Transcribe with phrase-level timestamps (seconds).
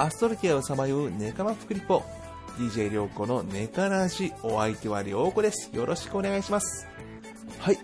[0.00, 2.04] アストルティアをさまようネカマプクリポ。
[2.56, 4.32] DJ りょうこのネカラジ。
[4.44, 5.70] お相手はりょうこです。
[5.74, 6.86] よろしくお願いします。
[7.58, 7.78] はい。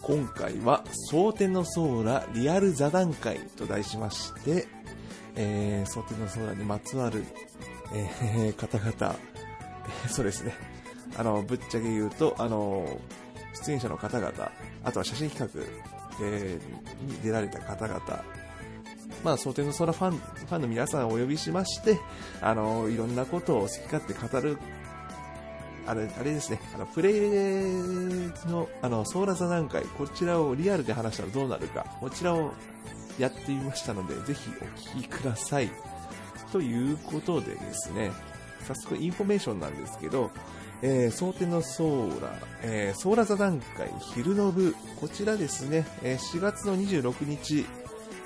[0.00, 4.68] 今回は、蒼天のソーラリアル座談会と題しまして、
[5.36, 7.26] えー、蒼天のソーラにまつわる、
[7.92, 9.16] えー、方々、
[10.06, 10.54] え ーそうですね。
[11.18, 12.88] あの、ぶっちゃけ言うと、あの、
[13.52, 14.50] 出演者の方々、
[14.82, 15.60] あとは写真企画、
[16.24, 18.00] えーに出られた方々、
[19.24, 21.98] まあ、蒼天のソウラファン、ファンの皆さんをお呼びしまして、
[22.40, 24.58] あの、いろんなことを好き勝手語る、
[25.86, 27.20] あれ、あれですね、あの、プレイ
[28.48, 32.52] の、あの、ソウラ座談会、こちらをリアルで話したらどうなるか、こちらを
[33.18, 34.64] やってみましたので、ぜひお
[34.98, 35.70] 聞きください。
[36.52, 38.12] ということでですね、
[38.66, 40.30] 早速インフォメーションなんですけど、
[40.82, 47.66] えー、蒼天のソウラ、えー、ソウラ座談会昼の部、こちらですね、えー4月の26日、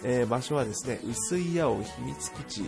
[0.04, 2.64] えー場所はですね、薄い青秘密基地、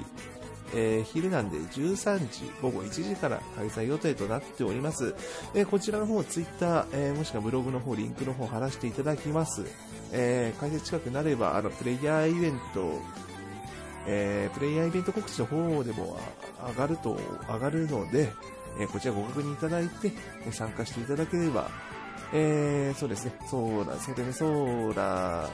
[0.75, 5.15] えー昼なんで13時、午後1時から開催予定となっております。
[5.55, 9.65] えーこちらの方、ツイッター、えーもしくはブログの方、リンクの方、貼らせていただきます。
[10.13, 13.01] えー開催近くなれば、あの、プレイヤーイベント、
[14.07, 16.19] えープレイヤーイベント告知の方でも
[16.69, 18.33] 上がると、上がるので、
[18.81, 20.13] えーこちらご確認いただいて、
[20.47, 21.69] えー参加していただければ、
[22.33, 25.49] えーそうですね、ソーラ、ソーテネソーラ、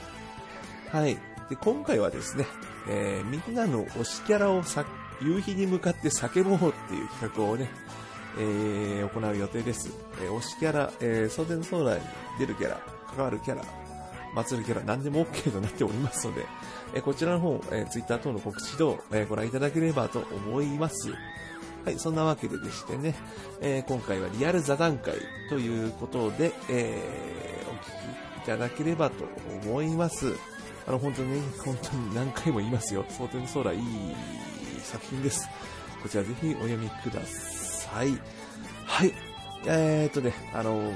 [0.90, 1.16] はい。
[1.52, 2.46] で、今回はですね、
[2.88, 4.86] えーみんなの推しキャラをさ
[5.20, 7.68] 夕日に向かって叫ぼうっていう企画をね、
[8.38, 9.90] えー行う予定です。
[10.22, 12.00] えー推しキャラ、えー、ソーテネソーラに
[12.38, 12.80] 出るキャラ、
[13.14, 13.62] 関わるキャラ、
[14.34, 16.46] 祭るキャラ、何でも OK となっておりますので、
[16.94, 21.10] えーこちらの方、えー、Twitter 等の告知等、えーご覧いただければと思います。
[21.84, 23.14] はい、そんなわけででしてね、
[23.60, 25.16] えー今回はリアル座談会
[25.50, 29.24] ということで、えーお聞きいただければと
[29.66, 30.32] 思います。
[30.86, 33.04] あの、本当にね、本当に何回も言いますよ。
[33.08, 33.80] 蒼天の空いい
[34.82, 35.48] 作品です。
[36.02, 38.10] こちらぜひお読みください。
[38.86, 39.12] はい。
[39.66, 40.92] えー、っとね、あの、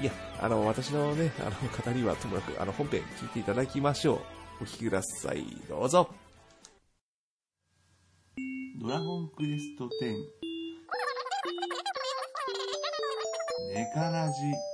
[0.00, 4.20] いや、あの、私のね、あの、語りはともなく、あの、本編聞いていただきましょう。
[4.62, 5.44] お聞きください。
[5.68, 6.10] どうぞ。
[8.80, 9.90] ドラゴンクエスト10。
[13.74, 14.69] ネカラジ。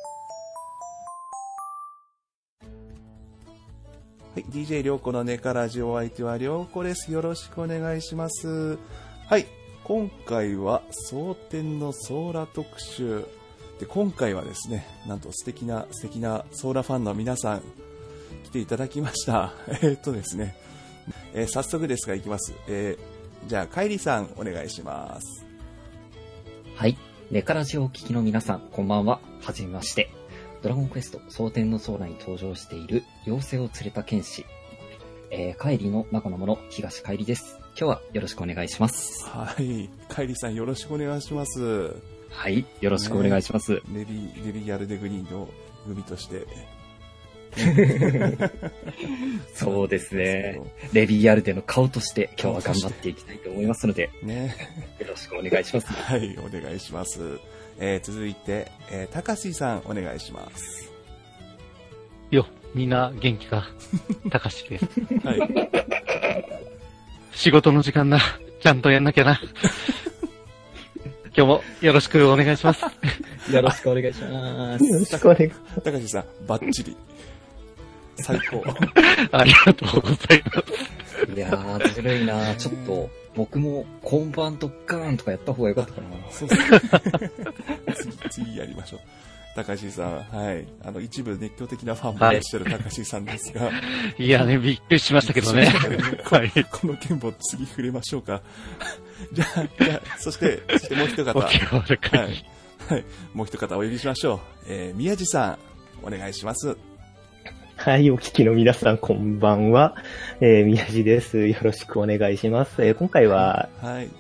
[4.37, 7.11] はい、DJ りょうこのネカラジオ相手はりょうこです。
[7.11, 8.79] よろしくお願いします。
[9.29, 9.47] はい、
[9.83, 13.25] 今回は蒼天のソーラ特集。
[13.81, 17.63] で、今回はですね、なんと素敵な素敵なソーラファンの皆さん、
[18.45, 19.55] 来ていただきました。
[19.81, 20.55] えっとですね、
[21.33, 22.53] えー早速ですがいきます。
[22.69, 25.47] えーじゃあ、カイリさん、お願いします。
[26.75, 26.99] はい。
[27.31, 29.19] ネカラジオをお聞きの皆さん、こんばんは。
[29.41, 30.06] はじめまして。
[30.67, 34.45] ドラゴンクエスト、蒼天の空に登場している、妖精を連れた剣士、
[35.31, 37.61] えー、帰りの中の者、東帰りです。
[37.61, 39.25] 今日はよろしくお願いします。
[39.27, 41.95] はい、カイリさん、よろしくお願いします。
[42.31, 42.67] はい。
[42.81, 43.81] よろしくお願いします。
[43.95, 45.49] レビ、レビアルデグリーンの
[45.87, 46.49] 組として。
[49.55, 50.61] そうですね。
[50.93, 54.57] レビーアルデの顔として今日は頑張っていきたいと思いますので、ね。
[54.99, 55.87] よろしくお願いします。
[55.93, 57.39] はい、お願いします。
[57.79, 60.91] えー続いて、えー、たかしさん、お願いします。
[62.31, 63.69] よ、みんな元気か？
[64.31, 64.85] たかしです。
[65.25, 65.71] はい。
[67.33, 68.21] 仕事の時間だ。
[68.61, 69.41] ちゃんとやんなきゃな。
[71.37, 72.83] 今日もよろしくお願いします。
[73.53, 74.85] よろしくお願いします。
[74.85, 75.51] よろしくお願い
[75.83, 76.97] たかしさん、バッチリ。
[78.17, 78.65] 最高。
[79.33, 80.63] ありがとうございま
[81.27, 81.33] す。
[81.35, 86.09] いやー、ずるいなちょっと、僕も、今晩ドッカーンとかやった方がよかったかな。
[86.31, 86.81] そうですね。
[87.95, 89.01] 次、 次やりましょう。
[89.55, 90.67] たかしさん、はい。
[90.85, 93.71] あの、一部熱狂的なファンもいらっしゃるたかしさんですが、
[94.19, 95.67] いやね、びっくりしましたけどね。
[96.25, 96.51] はい。
[96.71, 98.43] この件も次触れましょうか。
[99.33, 101.39] じゃあ、じゃあ、そして、そしてもう一方。
[101.39, 101.59] はい。
[102.89, 103.05] はい。
[103.35, 104.41] もう一方お呼びしましょう。
[104.69, 105.59] えー、宮地さん、
[106.03, 106.77] お願いします。
[107.77, 109.95] はい、お聞きの皆さん、こんばんは。
[110.41, 111.47] えー、宮地です。
[111.47, 112.85] よろしくお願いします。
[112.85, 114.11] えー今回は、はい。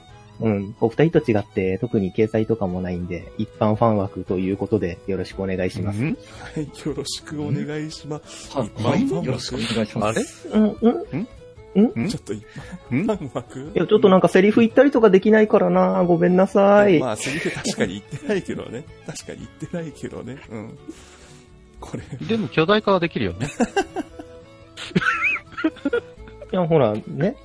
[0.41, 6.00] うん、お二人と違って、特に掲載とかもないんで、一般ファン枠ということで、よろしくお願いします。
[6.00, 6.05] ん？
[6.06, 6.64] はい。
[6.87, 8.56] よろしくお願いします。
[8.56, 9.11] ははい。
[9.11, 10.49] よろしくお願いします。
[10.52, 10.61] あれ？
[10.61, 10.76] うん、
[11.75, 12.05] うん？
[12.05, 12.09] ん？
[12.09, 12.44] ちょっと一
[12.91, 13.06] ん？
[13.06, 13.73] 般枠？
[13.75, 17.00] いや、ちょっとなんかセリフ言ったりとかできないからなごめんなさい。
[17.00, 18.85] まあ、セリフ確かに言ってないけどね。
[19.06, 20.38] 確かに言ってないけどね。
[20.50, 20.79] うん。
[21.81, 23.49] これ、でも巨大化はできるよね。
[26.52, 27.37] いや、ほら、ね。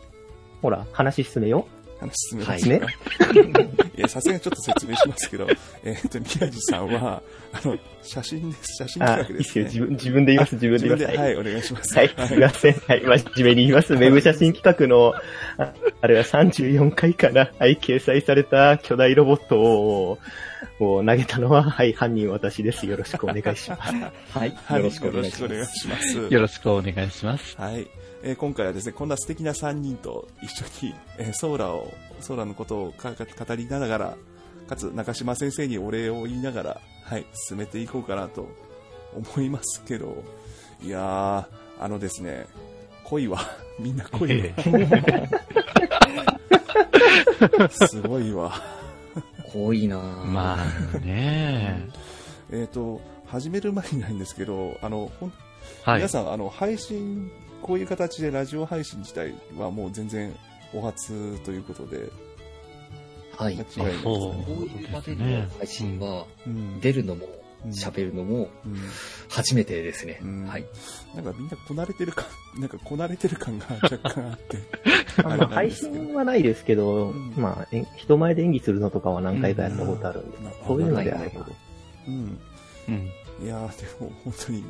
[0.61, 1.67] ほら、話進めよ
[2.01, 2.87] あの、進めまはいすか、
[3.95, 5.47] いや、さすがにちょっと説明しますけど、
[5.85, 7.21] えっ、と、宮地さんは、
[7.53, 8.75] あの、写真です。
[8.77, 9.61] 写真あ企、画ですね。
[9.61, 9.85] いいっすよ。
[9.85, 11.19] 自分、自分で言います、自分で言います。
[11.19, 11.95] はい、お願いします。
[11.95, 12.73] はい、すいません。
[12.73, 13.93] はい、真面目に言います。
[13.93, 15.13] ウェブ写真企画の、
[15.57, 20.17] ああれは34回かな、はい、掲載された巨大ロボットを、
[20.79, 22.87] を投げたのは、はい、犯人私です。
[22.87, 23.93] よろしくお願いします。
[23.93, 24.57] はい。
[24.65, 24.89] はい、よろ。
[24.89, 26.17] しくお願いします。
[26.17, 27.55] よろしくお願いします。
[27.57, 27.87] はい。
[28.23, 34.15] えー今回はですね、こんな素敵な3人と一緒に、えーソーラを、ソーラのことをかか語りながら、
[34.67, 38.47] かつ中島先生にお礼を言いながら、はい、進めていこうかなと
[39.15, 40.23] 思いますけど、
[40.83, 41.45] いやー、
[41.83, 42.45] あのですね、
[43.05, 43.39] 恋は、
[43.79, 44.55] みんな恋は、
[47.71, 48.53] すごいわ。
[49.51, 50.57] 濃いなぁま
[50.95, 51.89] あね
[52.51, 55.33] えっ、と、始める前にないんですけど、あの、ほん
[55.83, 56.07] はい皆。
[56.07, 60.35] さん、あの、配信、こういう形でラジオ配信自体はもう全然
[60.73, 62.09] お初ということで、
[63.37, 63.55] はい。
[63.55, 68.75] 間違いないですそうこういう場での配信は、うん出るのも、うん喋るのも、うん
[69.29, 70.19] 初めてですね。
[70.23, 70.65] うんはい。
[71.15, 72.25] なんかみんなこなれてる感、
[72.59, 74.57] なんかこなれてる感が若干あって、
[75.23, 81.45] あまあ、配信はないですけど、うんまあ、え人前で演技するのとかは何回かやったことあるんで、うんそういうのであれば。
[82.07, 82.39] うん。
[82.87, 83.11] うん。
[83.43, 84.63] いやー、でも本当に、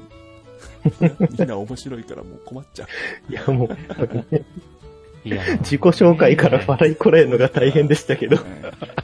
[1.38, 2.86] みんな面白いからもう困っちゃ
[3.30, 3.32] う。
[3.32, 3.78] いや、もう、
[5.24, 8.38] いや、自己紹介から笑いこらえるのが大変でしたけど、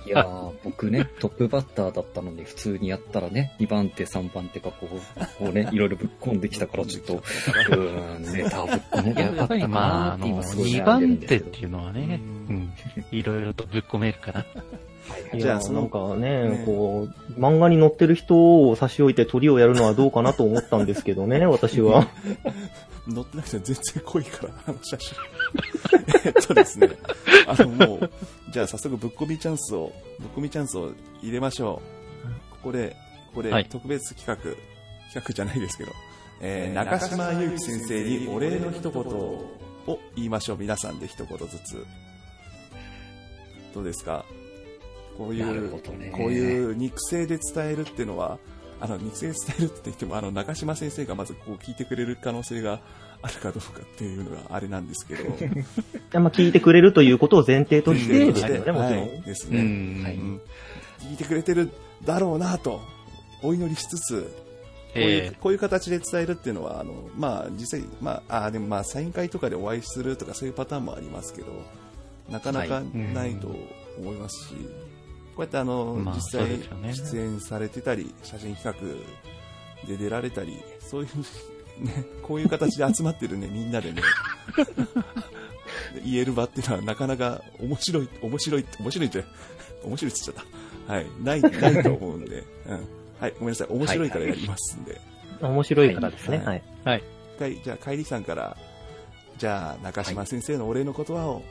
[0.06, 4.98] いやー、僕ね、トップバッターだったのに、普通にやったらね、2番手、3番手がこう、
[5.38, 12.19] こうね、いろいろぶっ込んできたから、ちょっと、うーん、ネタをぶっ込んでややっぱりまあ、あの、なって今すごい2悩んでる番手っていうのはね、
[12.50, 12.74] ううんん。
[13.12, 14.45] いろいろとぶっ込めるかな。
[15.33, 22.07] いや、じゃあそのなんかね、ねこう、漫画に載ってる人を差し置いて鳥をやるのはどうかなと思ったんですけどね、 私は。
[23.07, 25.15] 乗ってなくて全然濃いから、あの写真。
[26.25, 26.89] えっとですね、
[27.48, 28.09] あのもう、
[28.51, 31.81] じゃあ早速ぶっ込みチャンスを、ぶっ込みチャンスを入れましょ
[32.25, 32.27] う。
[32.51, 32.95] ここで、
[33.27, 34.57] ここではい特別企画、企
[35.13, 35.92] 画じゃないですけど、
[36.42, 39.45] えー中島祐希先生にお礼の一言を
[40.15, 40.57] 言いましょう。
[40.57, 41.86] 皆さんで一言ずつ。
[43.74, 44.25] どうですか？
[45.18, 45.69] こういう。
[46.12, 48.38] こういう肉声で伝えるっていうのは、
[48.80, 52.80] あの、肉声で伝えるって言っても、あの、中島先生がまずこう聞いてくれる可能性が
[53.22, 55.24] あるかどうかっていうのがあれなんですけど。
[56.19, 58.81] まあ、聞いてくれるということを前提としてですよね、もちろん。
[58.81, 60.04] はい、ですうね、ん。
[60.04, 60.16] はい。
[60.16, 60.42] うん
[61.00, 61.69] 聞いてくれてる
[62.04, 62.81] だろうなと、
[63.44, 64.28] お祈りしつつ、こ
[64.96, 71.48] ういうえこういう形で伝えるっていうのは、あのまあ、実際、まあ、あーでもまあサイン会とかでお会いするとかそういうパターンもありますけど、
[72.30, 73.14] なかなかはい。
[73.14, 73.48] ないと
[74.00, 74.87] 思いますし、こう
[75.44, 76.48] やってあの、まあ実際
[76.94, 78.78] 出演されてたり、写真企
[79.86, 81.07] 画で出られたり、そうい
[81.81, 84.01] う、ね、こういう形で集まってるね、みんなでね、
[86.04, 89.24] 言える場っていうのはなかなか面白い、面白い、面白いって、
[89.84, 90.45] 面白いって言っちゃっ
[90.88, 90.94] た。
[90.94, 91.07] はい。
[91.22, 92.88] ない、ないと思うんで、うん。
[93.19, 93.68] はい、ごめんなさい。
[93.69, 95.00] 面白いからやりますんで。
[95.42, 96.38] 面白いからですね。
[96.38, 96.88] ははいい。
[96.88, 97.04] はい。
[97.36, 98.57] 一回、じゃあ、帰りさんから、
[99.38, 101.44] じゃあ、中島先生のお礼の言葉を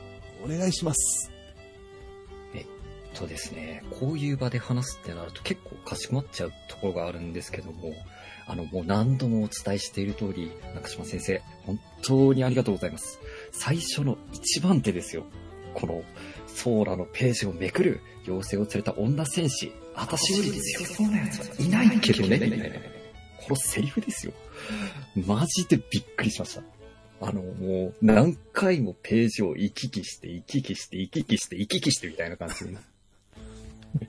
[0.43, 1.31] お願いします。
[3.17, 7.95] そうですね、こういう場で話すってなると結構かしこまっちゃうところがあるんですけども、
[8.45, 13.19] あの、もう何度もお伝えしている通り、中島先生、本当にありがとうございます。
[13.51, 15.23] 最初の一番手ですよ。
[15.73, 16.03] この、
[16.45, 19.71] ソーラのページをめくる、妖精を連れた女戦士。
[19.95, 22.39] 私より強そうな奴はいないけどね。
[23.39, 24.33] このセリフですよ。
[25.25, 26.61] マジでびっくりしました。
[27.19, 32.77] あの、もう、何回もページを行き来して、行き来して、行き来して、行き来してみたいな感じで。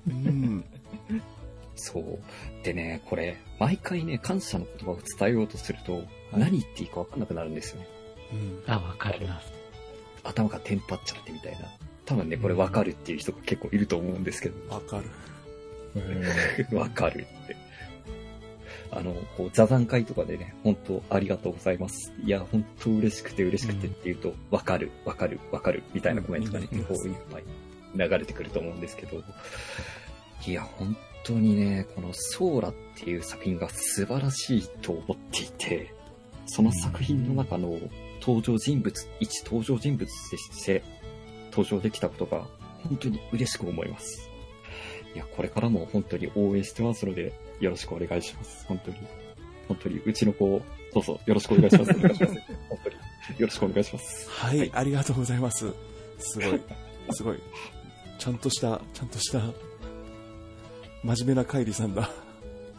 [0.09, 0.65] うん。
[1.77, 2.65] そう。
[2.65, 6.03] でね、これ、毎回ね、感謝の言葉を伝えようとすると、
[6.33, 7.89] 何言っていいか分かんなくなるんですよね。
[8.33, 8.73] うん。
[8.73, 9.53] あ、わかります。
[10.25, 11.59] 頭がテンパっちゃってみたいな。
[12.05, 14.75] 多分ね、これ分かるっていう人が結構いると思うんですけど。
[14.75, 15.05] わかる。
[16.77, 17.57] わかるって。
[18.91, 22.13] あの、こう、座談会とかでね、本当ありがとうございます。
[22.25, 27.45] いや、本当嬉しくて嬉しくてって言うと、わかる、わかる、わかる、みたいなコメントがね、うんこういっぱい
[27.99, 29.23] 流れてくると思うんですけど、
[30.47, 35.93] いや、本当にね、このソーラっていう作品が素晴らしいと思っていて、
[36.47, 37.79] その作品の中の
[38.21, 40.83] 登場人物、一登場人物として
[41.51, 42.47] 登場できたことが
[42.85, 44.31] 本当に嬉しく思います。
[45.15, 48.65] いや、これからも本当に応援してますので、よろしくお願いします。
[48.67, 48.97] 本当に。
[49.67, 50.63] 本当に、うちの子、
[50.95, 51.91] どうぞよろしくお願いします。
[51.91, 52.35] お願いします。
[52.69, 52.97] 本当に。
[53.39, 54.31] よろしくお願いします。
[54.31, 55.73] はい、はいありがとうございます。
[56.19, 56.61] すごい、
[57.11, 57.39] すごい。
[58.19, 59.41] ちゃんとした、ちゃんとした、
[61.03, 62.11] 真面目なカイリさんだ。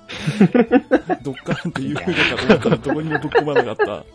[1.24, 4.05] どっかんって言うのかと思ったらどこにもぶっ込まなかった。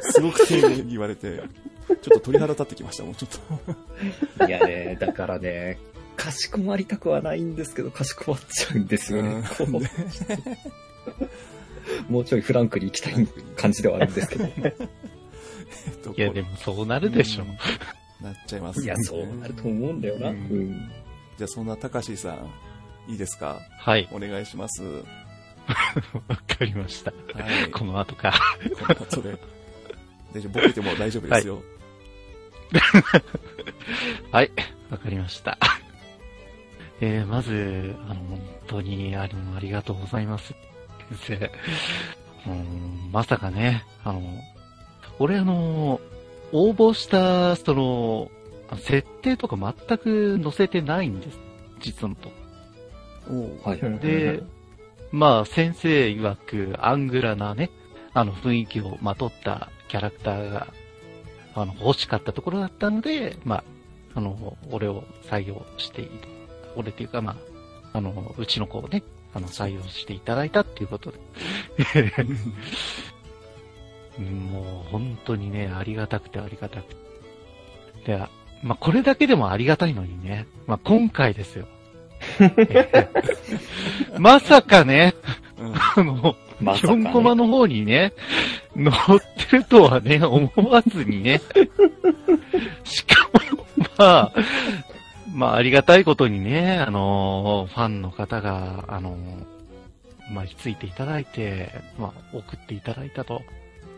[0.00, 1.42] すごく丁寧に言われて、
[1.86, 4.46] ちょっと鳥肌立ってきました、もうちょっと。
[4.46, 5.78] いやね、だからね、
[6.16, 9.42] かしこまりたくはないんですけど、かしこまっちゃうんですよね。
[9.56, 9.80] こうんう
[12.08, 14.44] もうちょいフランクに行きたい感じではあるんですけど。
[14.56, 14.74] え
[15.90, 17.44] っといや、でもそうなるでしょ。
[18.22, 20.30] なっちゃいます、いや、そうなると思うんだよな。
[20.30, 20.90] ううんん。
[21.38, 22.50] じゃあそんなたかしさん、
[23.10, 23.58] いいですか？
[23.78, 24.08] はい。
[24.12, 24.82] お願いします。
[24.82, 25.02] は
[26.28, 27.10] わかりました。
[27.10, 27.14] い。
[27.72, 28.32] この後か。
[28.78, 29.38] この後で。
[30.34, 31.62] 大丈夫、ボケても大丈夫ですよ。
[34.30, 34.50] はい。
[34.90, 35.58] わかりました。
[37.00, 40.54] えー、まず、あの、本当に、あの、ありがとうございます。
[41.22, 42.50] 先生。
[42.50, 44.22] うん、まさかね、あの、
[45.18, 46.00] 俺あの、
[46.52, 48.30] 応募した、その、
[48.78, 51.38] 設定とか全く載せてないんです。
[51.80, 52.30] 実のと。
[53.64, 53.80] はい。
[54.00, 54.42] で、
[55.12, 57.70] まあ、先生曰く、アングラなね、
[58.12, 60.68] あの、雰囲気をまとったキャラクターが、
[61.54, 63.64] あの、欲しかったところだったので、まあ、
[64.14, 66.10] あの、俺を採用している。
[66.76, 67.36] 俺っていうか、ま
[67.92, 69.02] あ、あの、うちの子をね、
[69.34, 71.18] あの、採用していただいたっていうことで。
[74.18, 77.00] もう、本当にね、ありがたくてありがたくて。
[78.06, 78.18] で、
[78.62, 81.66] まあ、これだけでもありがたいのにね、まあ、今回ですよ。
[84.18, 85.14] まさかね、
[85.58, 87.12] うんあの、まさか、4ね。
[87.12, 88.12] コマの方にね、
[88.76, 88.94] 乗っ
[89.50, 91.40] てるとはね、思わずにね。
[92.84, 94.32] しかも、まあ、
[95.32, 99.16] まあ、ありがたいことにね、あの、ファンの方が、あの、
[100.30, 103.42] まあ、ついていただいて、まあ、送っていただいたと。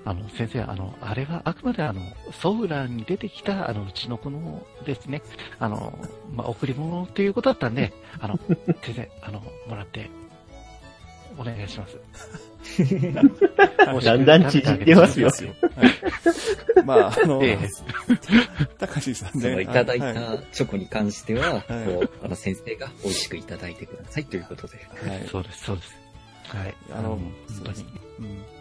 [0.05, 2.01] あの、先生、あの、あれはあくまであの、
[2.33, 5.23] ソウランに出てきた、あの、うちの子のですね、
[5.59, 5.97] あの、
[6.35, 8.39] まあ、贈り物っていうことだったんで、あの、
[8.83, 10.11] 先生、あの、もらって、
[11.39, 11.99] お願いします。
[14.05, 15.29] だんだん縮んでますよ。
[15.29, 15.43] はい。
[16.85, 17.69] まあ、あの、ええ
[18.79, 19.55] たかしさんそね。
[19.55, 21.65] のいただいはたチョコに関しては、
[22.23, 24.77] あの先生が美味しくいただいてくださいということで。
[25.07, 25.09] い。
[25.09, 25.27] はい。
[25.27, 25.97] そうです、そうです。
[26.49, 26.75] はい。
[26.93, 27.33] あの本
[27.65, 27.87] 当に。
[28.21, 28.52] うん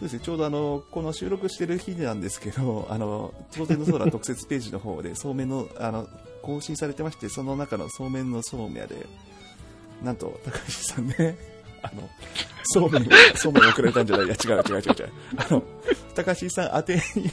[0.00, 6.08] そうですね、ちょうどあの、この収録してる日なんですけど、 あの、当然の空特設ページの方で、そうめんの、あの、
[6.40, 9.06] 更新されてまして、その中のそうめんのそうめんで、
[10.02, 11.36] なんと、高橋さんね、
[11.82, 12.08] あの、
[12.64, 15.12] そうめん、そうめん送られたんじゃないいや、違う違う違う違う。
[15.36, 15.62] あの、
[16.14, 17.30] 高橋さん宛てに、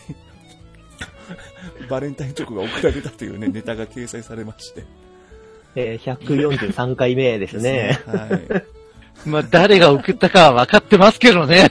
[1.89, 4.83] バレンタインチョコが送られたというね、ネタが掲載されまして。
[5.75, 8.01] えー143回目ですね。
[8.05, 8.76] はい。
[9.25, 11.69] まあ、誰が送ったかは分かってますけどね。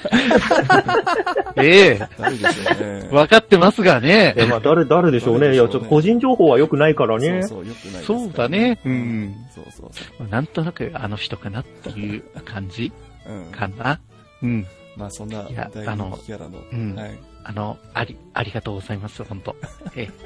[1.57, 3.09] ええ誰でしょうね。
[3.11, 4.35] 分かってますがね。
[4.37, 5.55] え、まあ、誰、誰でしょうね。
[5.55, 7.43] いや、ちょっと個人情報は良くないからね。
[7.43, 8.79] そうそう、よくないですそうだね。
[8.85, 9.35] うん。
[9.55, 12.93] そうそうそなんとなくあの人かなっていう感じ
[13.26, 13.33] う。
[13.33, 13.53] うん。
[13.53, 14.00] かな。
[14.43, 14.67] うん。
[14.97, 17.19] まあそんないやあの気キャラの、うんはい。
[17.45, 19.55] あの、あり、ありがとうございます、本当
[19.95, 20.11] え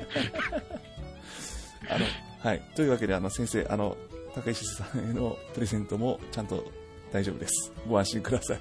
[1.90, 2.06] あの、
[2.42, 2.62] はい。
[2.74, 3.96] というわけで、あの、先生、あの、
[4.34, 6.64] 高石さんへのプレゼントもちゃんと
[7.12, 7.72] 大丈夫です。
[7.88, 8.60] ご安心ください。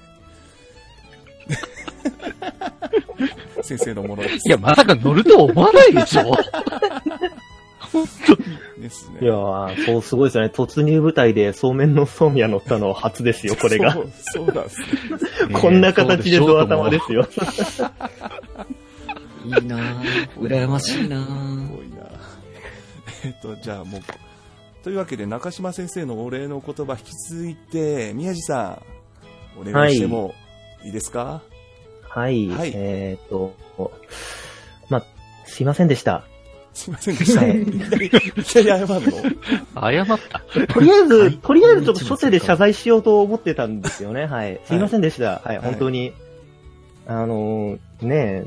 [3.62, 4.34] 先生のものです。
[4.46, 4.48] え。
[4.48, 6.36] いや、まさか乗ると思わないでしょ
[8.80, 9.18] ですね。
[9.20, 10.50] いやー、そう、すごいですよね。
[10.54, 14.00] 突入部隊でそうめんのそうみや乗ったの初ですよ、これがそ。
[14.00, 15.54] う、そうなんですね。
[15.60, 17.28] こんな形でドア玉でですよ。
[19.44, 20.28] いいなぁ。
[20.38, 21.68] 羨ましいなすぁ。
[21.76, 21.96] ごいな。
[23.24, 24.00] えっと、じゃあもう、
[24.82, 28.82] というわけで、中島先生のお礼の言葉引き続いて、宮地さ
[29.56, 30.34] ん、お願いしても
[30.84, 31.42] いいですか？
[32.08, 32.48] はい。
[32.48, 33.54] はいえーっと、
[34.88, 35.04] まあ、
[35.44, 36.24] すいませんでした。
[36.72, 37.40] すいませんでした。
[37.42, 38.10] はいいきなり、
[38.42, 38.96] 謝るの？
[39.74, 40.42] 謝った。
[40.72, 44.26] とりあえず、はいとりあえずちょっと初手で謝罪しようと思ってたんですよね。
[44.26, 44.60] はい。
[44.64, 45.42] すいませんでした。
[45.44, 46.12] はい、本当に。
[47.06, 48.44] あのーね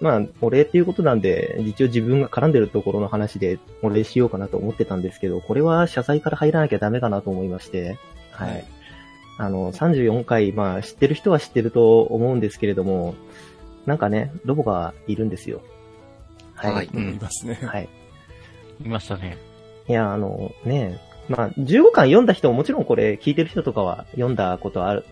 [0.00, 7.98] まあ、お礼っていうことなんで、一応自分が絡んでるところの話でお礼しようかなと思ってたんですけど、これは謝罪から入らなきゃダメかなと思いまして、
[8.30, 8.50] はい。
[8.50, 8.64] はい
[9.40, 13.14] あの、34回、まあ、知ってる人は知ってると思うんですけれども、
[13.86, 15.62] なんかね、ロボがいるんですよ。
[16.54, 16.74] はい。
[16.74, 17.54] はいうんいますね。
[17.62, 17.88] はい。
[18.84, 19.38] いましたね。
[19.88, 25.04] いや、あの、ねまあ、15巻読んだ人ももちろんこれ聞いてる人とかは読んだことある、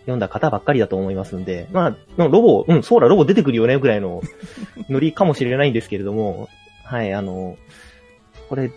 [0.00, 4.22] 読んだ方ばっかりだと思いますんで、まあ、ロボ、うん、そうだ、ロボ出てくるよね、ぐらいの
[4.88, 6.48] ノリかもしれないんですけれども、
[6.84, 7.56] はい、あの、
[8.48, 8.70] これ、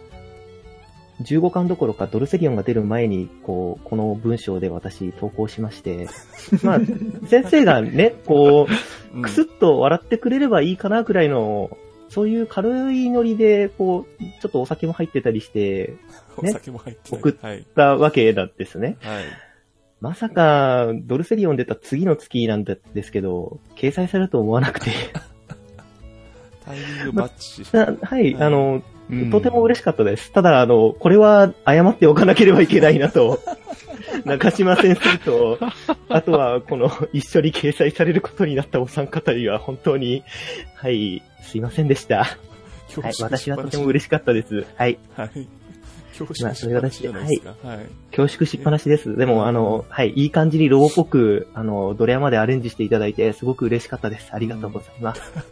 [1.22, 6.08] 15巻どころかドルセリオンが出る前に、こう、この文章で私投稿しまして、
[6.64, 6.80] まあ、
[7.28, 11.78] 先生がね、こう、うんくすっと笑ってくれればいいかなぐらいの、
[12.10, 15.94] そういう軽いノリで、こう、ちょっとお酒も入ってたりして、
[16.36, 17.22] お酒も入ってない。
[17.22, 17.66] 送っはい。
[17.76, 18.98] たわけなんですね。
[19.02, 19.24] はい。
[20.04, 24.92] まさか、ドルセリオン出た次の月なんですけど、掲載されると思わなくて。
[26.66, 27.64] タイミングバッチ。
[27.72, 30.34] なはい、はいあの、うんとても嬉しかったです。
[30.34, 33.40] ただ、あの、これは謝っておかなければいけないなと、
[34.26, 35.58] 中島先生と、
[36.10, 40.24] あとは、この、一緒に掲載されることになったお三方には、本当に、
[40.76, 42.26] はい、すいませんでした。
[43.02, 44.66] はい、私はとても嬉しかったです。
[44.76, 45.48] はい、はい。
[46.18, 47.56] 恐縮しっぱなしじゃないですか。
[47.68, 47.86] はい。
[48.16, 49.16] 恐縮しっぱなしです。
[49.16, 54.30] でも、あの、はい、いい感じにロボっぽく、あの、ドレアまでアレンジしていただいて、すごく嬉しかったです。
[54.32, 55.22] ありがとうございます。
[55.22, 55.44] はい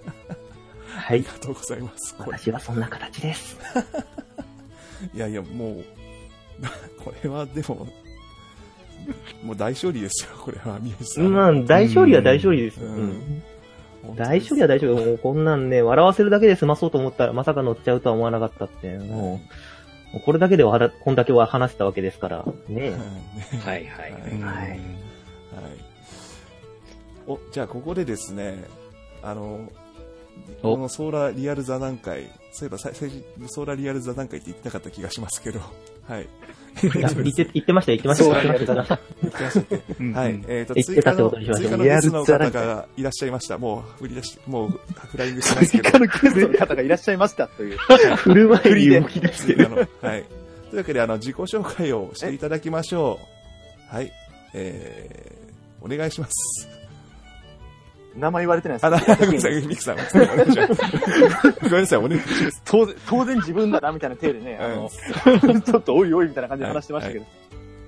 [1.12, 2.16] あり、がとうございます。
[2.20, 3.58] 私はそんな形です。
[5.14, 5.84] いやいや、もう、
[7.04, 7.88] これはでも、
[9.44, 11.34] もう大勝利ですよ、これは、宮治さん。
[11.34, 12.82] まあ、大勝利は大勝利です。
[12.82, 13.44] うんうん
[14.16, 15.06] 大勝利は大勝利。
[15.06, 19.54] もうこんなんね、笑わせるだけで済まそうと思ったら、まさか乗っちゃうとは思わなかったって、もう、
[20.14, 23.00] もうこれだけではらこんだけは話したわけですから、ねはいね
[23.64, 24.12] はいはい。
[24.32, 24.70] うんはい。
[24.70, 24.80] はい。
[27.28, 28.64] お、じゃあここでですね、
[29.24, 29.72] あの、
[30.64, 30.74] お。
[30.74, 35.60] このソーラーリアル座談会、そういえば最最初ソーラーリアル座談会って言ってなかった気がしますけど、
[36.08, 36.28] はい。
[36.82, 38.42] 言って、言ってました、言ってました。
[38.42, 39.00] 言ってました。
[39.22, 40.42] 言ってましたっけうんはい。
[40.48, 43.58] えっ、と、言ってたってことにしましょう追加のゲストの方がいらっしゃいました。
[43.58, 45.84] もう、振り出し、もう、フライングしてますけど。
[45.84, 47.78] 追加のゲストの方がいらっしゃいましたという。
[47.78, 49.66] 振る前に動き出してる。
[49.66, 50.24] 追加のはい。
[50.70, 53.20] というわけで、あの、自己紹介をしていただきましょ
[53.92, 53.96] う。
[53.96, 54.12] はい。
[54.54, 56.81] えー、お願いします。
[58.16, 59.98] 名前言われてないですあ、な、ごめんなさい、ミキさん。
[59.98, 60.02] ご
[61.70, 62.62] めんなさい、お願いします。
[62.66, 64.90] 当然、当然自分だな、みたいな体でね、あの、
[65.62, 67.26] ちょっとおいおいみたいな感じで話してましたけど。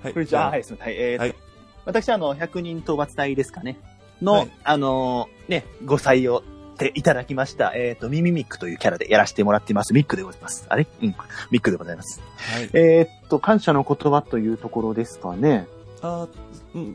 [0.02, 0.12] はい。
[0.12, 0.48] こんにちは。
[0.48, 0.94] はい、すみません。
[0.94, 1.34] はい、えはい
[1.86, 3.78] 私、あの、100人討伐隊ですかね。
[4.22, 6.42] の、はいあのーね、ご採用
[6.74, 9.92] っていただきました、えっ、と、ミミミックというキャラでやらせてもらっています。
[9.92, 10.66] ミックでございます。
[10.68, 10.86] あれ？
[11.02, 11.14] うん。
[11.50, 12.20] ミックでございます。
[12.36, 12.70] はい。
[12.72, 15.66] えーっと、感謝の言葉というところですかね。
[16.00, 16.28] あうん、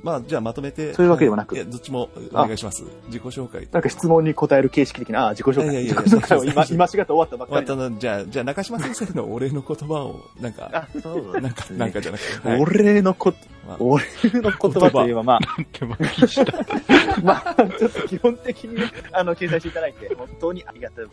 [0.04, 0.94] まあ、じゃあまとめて。
[0.94, 2.84] そういうわけではなくいや、どっちもお願いします。
[3.08, 3.68] 自己紹介。
[3.72, 5.64] なんか質問に答える形式的な、あ、自己紹介。
[5.66, 7.76] いやいやいや自己紹介を今、今しがた終わったばっかりの。
[7.76, 12.48] またの、じゃあ、じゃあ中島先生のお礼の言葉を、なんか、あ、そうなんか、なんかじゃなくて。
[12.48, 13.34] はい俺のこ、
[13.68, 15.40] まあ俺の言葉といえば、まあ、
[15.72, 17.22] 手巻きした。
[17.24, 18.78] まあ、ちょっと基本的に、
[19.12, 21.06] あの、掲載していただいて、本当にありがたい。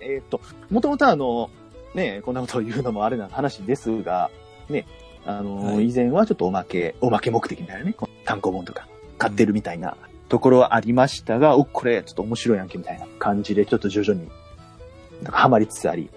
[0.00, 1.50] えーっと、もともとあの、
[1.94, 4.30] ね、こんなことを言うのもあれな話ですが、
[4.68, 4.86] ね、
[5.26, 9.96] あの、はい以前はちょっとおまけ、おまけ目的みたいなね、単行本とか買ってるみたいな
[10.28, 14.28] ところはありましたが、お、これちょっと面白いやんけみたいな感じで、ちょっと徐々に、
[15.22, 16.10] なんかハマりつつあり。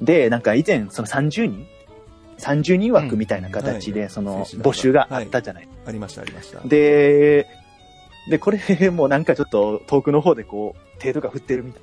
[0.00, 1.66] で、なんか以前、その30人
[2.38, 6.60] ?30 人枠みたいな形で、うんはいその、募集があったじゃないありました、ありました。
[6.66, 7.46] で、
[8.28, 11.82] で、これもなんかちょっと遠くの方でこう、手とか振ってるみたい。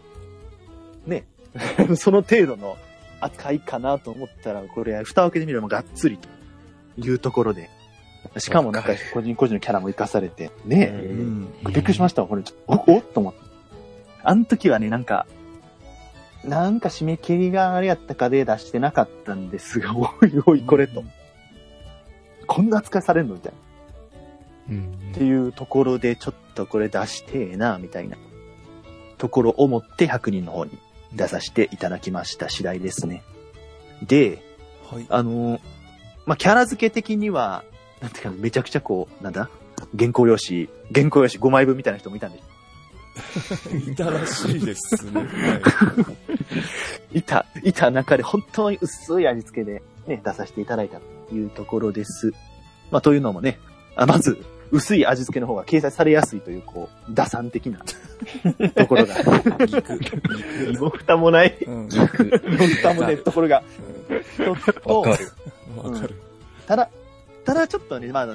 [1.06, 1.26] ね。
[1.96, 2.78] その程度の
[3.20, 6.28] 扱いかなと思ったら、これ、蓋を開けてみればがっつりと
[7.08, 7.70] いうところで。
[8.38, 10.88] しかもなんか個人個人のキャラも活かされて、ね。
[10.88, 11.54] うん。
[11.66, 13.40] びっくりしましたわこれ、お、おっと思って。
[14.24, 15.26] あの時はね、なんか、
[16.44, 21.04] なんか締め切りがあれやったかで出してなかったんですが、 おいおい、これと。
[22.48, 23.58] こんな扱いされるのみたいな。
[24.70, 28.18] うんっていうところで、ちょっとこれ出してえな、みたいな
[29.18, 30.72] ところを思って100人の方に
[31.14, 33.24] 出させていただきました次第ですね。
[34.04, 34.42] で、
[34.90, 35.06] はい。
[35.10, 35.62] あのー
[36.26, 37.64] まあ、キャラ付け的には、
[38.02, 39.50] なんていうか、めちゃくちゃこう、なんだ？
[39.98, 42.40] 原稿用紙、原稿用紙5枚分みたいな人もいたんで、
[43.92, 45.28] いたらしいですね。
[47.12, 52.34] いた、いた中で本当に薄い味付けでね、出させていただいたというところです。
[52.90, 53.60] まあ、というのもね、
[53.96, 54.38] あまず、
[54.72, 57.84] 薄い味付けの方が掲載されやすいという、こう、打算的な
[58.76, 59.68] ところが、はい。
[59.68, 60.12] ギク、ギ
[61.08, 61.52] 身もない。
[61.52, 61.70] ク。
[61.70, 61.90] うん。
[61.90, 63.64] 本当もね、ところが、
[64.38, 65.06] 一つと
[65.82, 65.96] わかる。
[65.96, 66.22] わかる。
[66.68, 66.90] ただ、
[67.46, 68.28] ただちょっとね、まあ、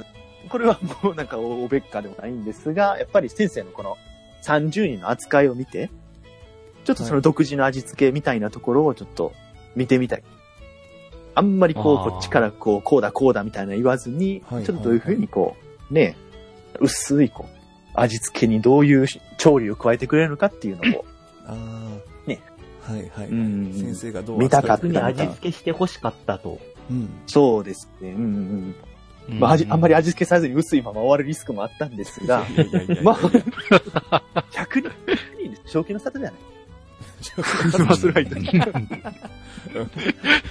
[0.49, 3.97] これはもうなんかおべっかでもないんですが、やっぱり先生のこの
[4.43, 5.91] 30人の扱いを見て、
[6.85, 9.33] ちょっとその独自の味付けみたいなところをちょっと
[9.75, 10.23] 見てみたい。
[11.35, 15.57] あんまりこう、こっちからこう、こうだこうだみたいな言わずに、はいちょっとどういうふうにこ
[15.91, 16.17] う、ね、
[16.81, 17.57] 薄いこう、
[17.95, 19.07] 味付けにどういう
[19.37, 21.05] 調理を加えてくれるのかっていうのを、
[21.47, 22.29] ああ。
[22.29, 22.41] ね。
[22.83, 23.29] はいはい。
[23.29, 26.59] うん先生がどう見たかった味付けして欲しかったと。
[26.91, 27.09] うん。
[27.27, 28.75] そうですね、うんうん
[29.31, 29.41] うん。
[29.41, 32.45] まあ、味あんまり味付けさずに薄いまま終わるリスクもあったんですが。
[33.03, 33.17] まあ、
[34.53, 34.91] 100人、100
[35.41, 35.63] 人です。
[35.73, 36.33] 正気の沙汰じゃない？
[37.89, 38.49] マスライトに。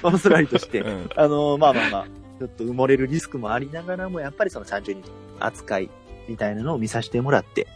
[0.02, 1.10] マスライトしてう、ん。
[1.15, 2.06] あのまあまあまあ、
[2.39, 5.04] ちょっと埋もれるリスクもありながらも、やっぱりその30人
[5.39, 5.89] 扱い
[6.28, 7.67] みたいなのを見させてもらって、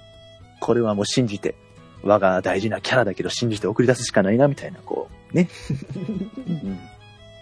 [0.59, 1.55] これはもう信じて、
[2.03, 5.47] 我が大事なキャラだけど信じて送り出すしかないな、みたいな、こう、ね。
[6.47, 6.79] う ん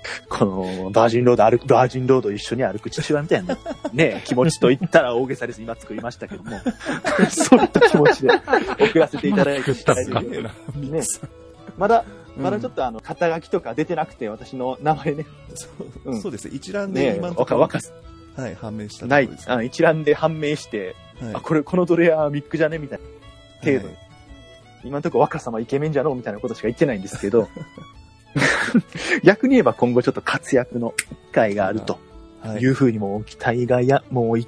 [0.29, 3.57] この、バージンロード歩く、バージンロード一緒に歩く父親みたいな、
[3.93, 5.61] ね、気持ちと言ったら大げさです。
[5.61, 6.59] 今作りましたけども。
[7.29, 8.29] そういった気持ちで。
[8.79, 9.71] 送らせていただいて、
[10.75, 11.01] ね。
[11.77, 12.43] まだ、うん。
[12.43, 15.67] まだちょっとあの、肩書きとか出てなくて、私の名前ね、そ
[16.05, 16.21] ううん。
[16.21, 16.45] そうです。
[16.45, 16.51] ね。
[16.55, 17.79] 一覧でね今の、ところわか、
[18.35, 19.29] はい、判明したとこない。
[19.47, 21.35] あの一覧で判明して、はい。
[21.35, 22.77] あ、これ、このドレアミックじゃね？
[22.77, 23.05] みたいな。
[23.65, 23.87] 程度。
[23.87, 24.07] にはい。
[24.83, 27.49] 今のところ若様イケメンじゃのみたいなことしか言ってないんですけど、
[29.23, 31.99] 逆に言えば今後ちょっと活躍の機会があると
[32.41, 34.47] はいいうふうにも期待がや、もうい、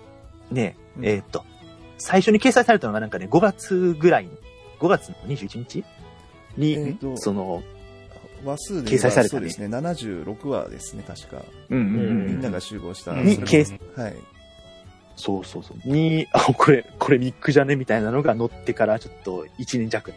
[0.52, 1.44] ね、うんえーっと、
[1.98, 4.32] 最初に掲載されたのがなんかね、5月ぐらいに、
[4.80, 5.84] 5月の21日？
[6.58, 7.64] に、えーとその、
[8.46, 9.68] 話数で掲載されたねそうですね。
[9.68, 11.44] 76話ですね、確か。
[11.70, 13.14] うんうんうんみんなが集合した。
[13.14, 14.16] に掲はい。
[15.16, 15.90] そうそうそう。
[15.90, 20.12] に、あ、これ、これミックじゃねみたいなのが乗ってからちょっと1年弱、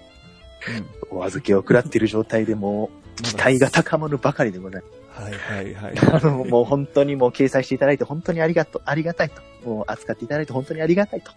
[1.10, 5.22] うんお預けを食らっている状態でもう、期待が高まるばかりでございます。
[5.22, 5.94] はいはいはい。
[6.12, 9.42] あの、もう本当にもう掲載していただいて本当にありがとう、ありがたいと。
[9.68, 11.32] もう扱っていただいて本当にありがたいと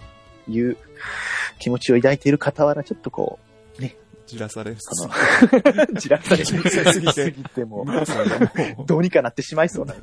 [0.50, 0.78] いう
[1.60, 3.40] 気持ちを抱いている傍ら、ちょっとこ
[4.28, 5.10] じらされすこ
[5.94, 7.86] う、じらされじらされすぎてすぎてもう
[8.84, 9.96] う、どうにかなってしまいそうな。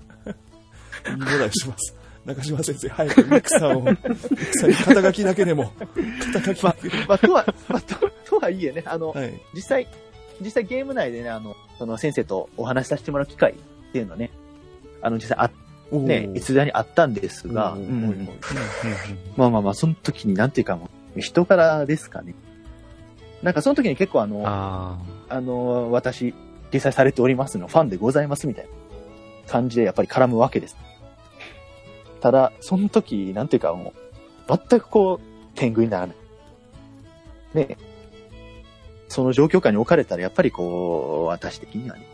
[1.16, 1.94] 見習いします。
[2.24, 5.72] 中島先生、早くミックさんを、ミックさんに肩書きだけでも、
[6.32, 7.04] 肩書きだけでも。
[7.08, 9.40] まあ、とは、まあ、ととはいえね、あの、はい。
[9.54, 9.88] 実際、
[10.42, 13.54] 実際ゲーム内でね、あの、その先生とお話しさせてもらう機会っ
[13.92, 14.30] ていうのね、
[15.00, 15.50] あの、実際あ、
[15.96, 17.76] ね、いつだにあったんですが、
[19.36, 22.34] まあまあまあ、その時になんていうかもう、人柄ですかね。
[23.42, 26.34] なんかその時に結構あの、ああの、私、
[26.70, 30.76] 掲載されておりますのファンでございますみたいな感じでやっぱり絡むわけです。
[32.20, 33.92] ただ、その時、なんていうかも
[34.48, 36.16] う、全くこう、天狗にならない。
[37.54, 37.76] ね
[39.12, 42.06] その状況下に置かれたら、やっぱりこう、私的にはね、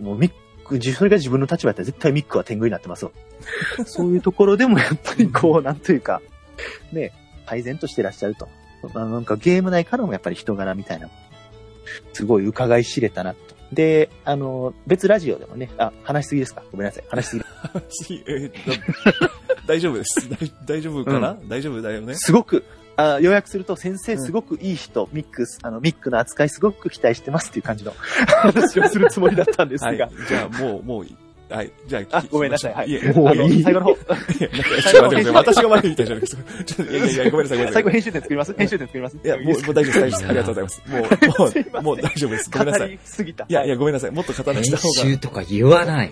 [0.00, 0.32] もうミッ
[0.64, 3.10] ク、それが自分の立場だったら絶対ミックは天狗になってますわ。
[3.86, 6.20] そういうところでもやっぱりこう、なんというか、
[6.92, 7.12] ね、
[7.46, 8.48] 改善としてらっしゃると。
[8.94, 11.08] あなんかゲーム内からもやっぱり人柄みたいな、
[12.12, 13.38] すごい伺い知れたなと。
[13.72, 16.62] で、あの、別ラジオでもね、あ、話しすぎですか？
[16.70, 17.04] ごめんなさい。
[17.08, 17.44] 話しすぎ。
[18.22, 19.28] 次、えーっと、
[19.66, 20.28] 大丈夫です。
[20.30, 22.14] 大大丈夫かな、大丈夫だよね？
[22.14, 22.64] すごく、
[22.98, 27.92] あ要約すると、先生すごくいい人、ミックス、あの、ミックの扱いすごく期待してますっていう感じの
[28.42, 29.88] 話をするつもりだったんですが。
[29.88, 30.10] はい。
[30.28, 31.16] じゃあ、もう、もういい、
[31.48, 31.72] はい。
[31.86, 35.32] じゃあ、あごめんなさいはいいえ、もういい最後の方、いやちょっと待ってください。
[35.32, 36.42] 私が悪いみたいじゃないですか。
[36.64, 37.72] ちょっと、いやいやごめんなさい、ごめんなさい。
[37.72, 40.26] 最後編集点作ります編集点作りますいや、もう、もう大丈夫です、大丈夫です。
[40.26, 40.82] ありがとうございます。
[40.88, 41.08] もう、も
[41.78, 42.50] う、もう大丈夫です。
[42.50, 42.98] ごめんなさい。
[43.04, 43.46] すぎた。
[43.48, 44.10] いやいや、ごめんなさい。
[44.10, 44.94] もっと語らせ練た方が。
[44.94, 46.10] 習とか言わない。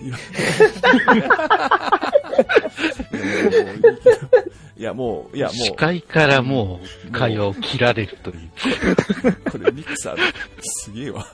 [4.77, 5.51] いや、もう、いや、あ。
[5.51, 8.37] も司会からもう会話を切られるという。
[8.37, 10.17] う、 これ、ミクさん、
[10.61, 11.25] すげえわ。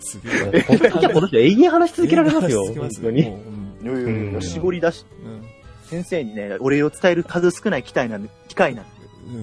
[0.00, 0.64] すげえわ。
[0.66, 2.64] 本当にこの人永遠話し続けられますよ。
[2.64, 3.22] 続けます本当に。
[3.30, 5.44] もううんいやいやいやうん絞り出し、うん
[5.84, 8.90] 先生にね、お礼を伝える数少ない機会なんで、機会なんで、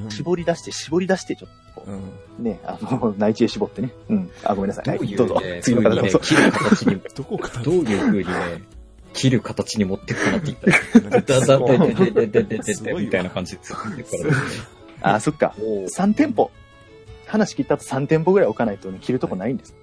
[0.04, 1.97] うん絞り出して、絞り出して、ちょっとこうん
[2.39, 3.91] う、ね、あの、内地へ絞ってね。
[4.10, 4.30] うん。
[4.43, 4.89] あ、ごめんなさい。
[4.89, 5.60] はい、どういうどうぞね。
[5.62, 6.19] 次の方どうぞ。
[7.15, 7.63] どこから？
[7.63, 8.34] どういう風にね、
[9.13, 14.38] 切る形に持っていくかなって言ったら、だだだでででででででみたいな感じで作ってくからね。
[15.02, 15.54] あ、そっか。
[15.60, 16.52] おー3店舗。
[17.28, 19.74] 話切った後3店舗ぐらい置かないとね、切るとこないんです。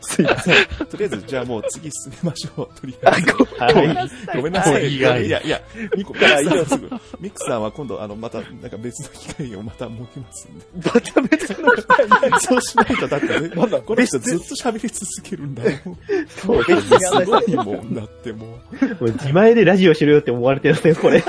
[0.00, 0.86] すいません。
[0.86, 2.80] とりあえず、じゃあもう次進めましょう。
[2.80, 3.32] とりあえず。
[3.58, 3.74] はい。
[4.36, 4.88] ごめんなさい。
[4.88, 5.60] いやいやいや、いや、
[5.96, 6.90] ミクから以上すぐ。
[7.20, 10.66] ミクさんは今度、あの、また、なんか別の機会をまた設けますんで。
[10.76, 15.98] また別の機会にそうしないと、だってね、まだこの人ずっと喋り続けるんだもん。
[16.28, 18.50] そう、別にすごいもんだってもう。
[19.00, 21.22] もう自前でラジオしろよって思われてるね、これ。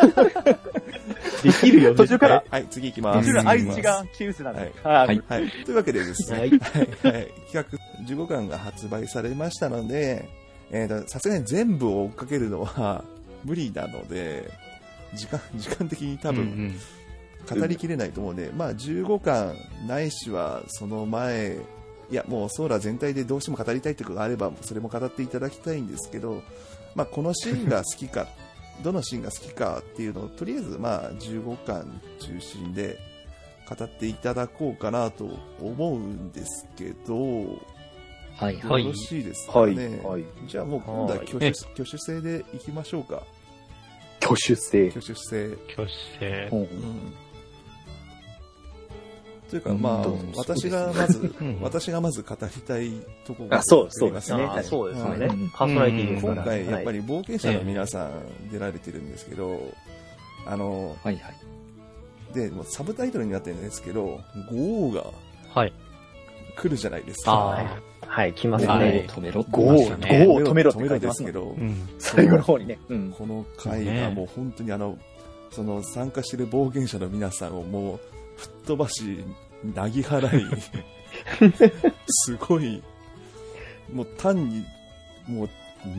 [1.43, 3.27] できるよ、途中からはい、次行きます。
[3.27, 4.73] 途中の相槌がキウスなんで。
[4.84, 5.23] ははい。
[5.27, 5.49] はい。
[5.65, 6.51] というわけでですね、はい。
[6.51, 7.63] 企画
[8.06, 10.30] 15巻が発売されましたので、
[10.71, 13.04] えーと、さすがに全部を追っかけるのは
[13.43, 14.49] 無理なので、
[15.13, 16.75] 時間、 時間的に多分ん
[17.49, 19.56] 語りきれないと思うので、まあ15巻
[19.88, 21.58] ないしはその前、
[22.10, 26.43] いやもうソーラ全体でどうしても語りたいってことがあれば、それも語っていただきたいんですけど、
[26.95, 28.27] まあこのシーンが好きか、
[28.84, 33.00] どのシーンが好きかっていうのをとりあえずまあ15巻中心で
[33.67, 35.30] 語っていただこうかなと
[35.62, 37.15] 思うんですけど、
[38.36, 38.70] はいは。
[38.72, 39.76] はいいよろしいですかはい。
[39.76, 40.02] ね。
[40.04, 40.26] はい。
[40.48, 43.24] じゃあもう今度は挙手はい挙手制でいきましょうか。
[44.22, 44.89] 挙手制。
[44.89, 45.58] 挙手制。
[45.74, 45.88] 挙
[46.20, 47.13] 手うんうん
[49.51, 52.89] というか、まあうん、私がまず、うん私がまず語りたい
[53.25, 55.27] ところがあそうありますねそうですね。
[55.53, 56.21] パーソナリティ。
[56.21, 56.99] 今回、やっぱり。
[56.99, 59.59] り冒険者の皆さん出られてるんですけど、
[60.45, 62.33] あの、はいはい。
[62.33, 65.05] で、もうサブタイトルになってるんですけど、ゴーが、
[65.53, 65.73] はい。
[66.55, 67.33] 来るじゃないですか。
[67.33, 69.09] あはい、来ますはねい。
[69.09, 71.31] 止めろってゴー、まねゴーを止めろって止めろ書いてますね。
[71.31, 71.61] ですけどあ。
[71.61, 71.89] う、ん。
[71.99, 72.79] 最後の方にね。
[72.87, 73.11] うん。
[73.11, 74.97] この回がもう本当にあの、
[75.51, 77.99] その参加してる冒険者の皆さんをもう
[78.41, 79.23] 吹っ飛ばし、
[79.75, 80.45] なぎ払い、
[82.08, 82.82] すごい、
[83.93, 84.65] もう単に、
[85.27, 85.49] もう、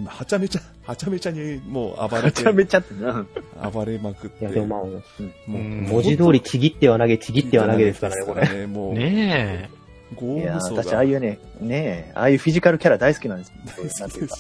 [0.07, 3.25] はちゃめちゃ、はちゃめちゃにもう暴れてめちゃ、めちゃってな。
[3.71, 4.45] 暴れまくって。
[4.45, 5.03] いや、でもまあ、もう
[5.49, 8.49] うん文字通りちぎっては投げ、ちぎっては投げですからね、これ。
[8.49, 8.67] ね。
[8.67, 9.71] もう、ね
[10.15, 14.01] 豪いや武装私、ああいうね、ねえ、ああいうフィジカルキャラ大好きなんです。
[14.01, 14.37] なんていうか。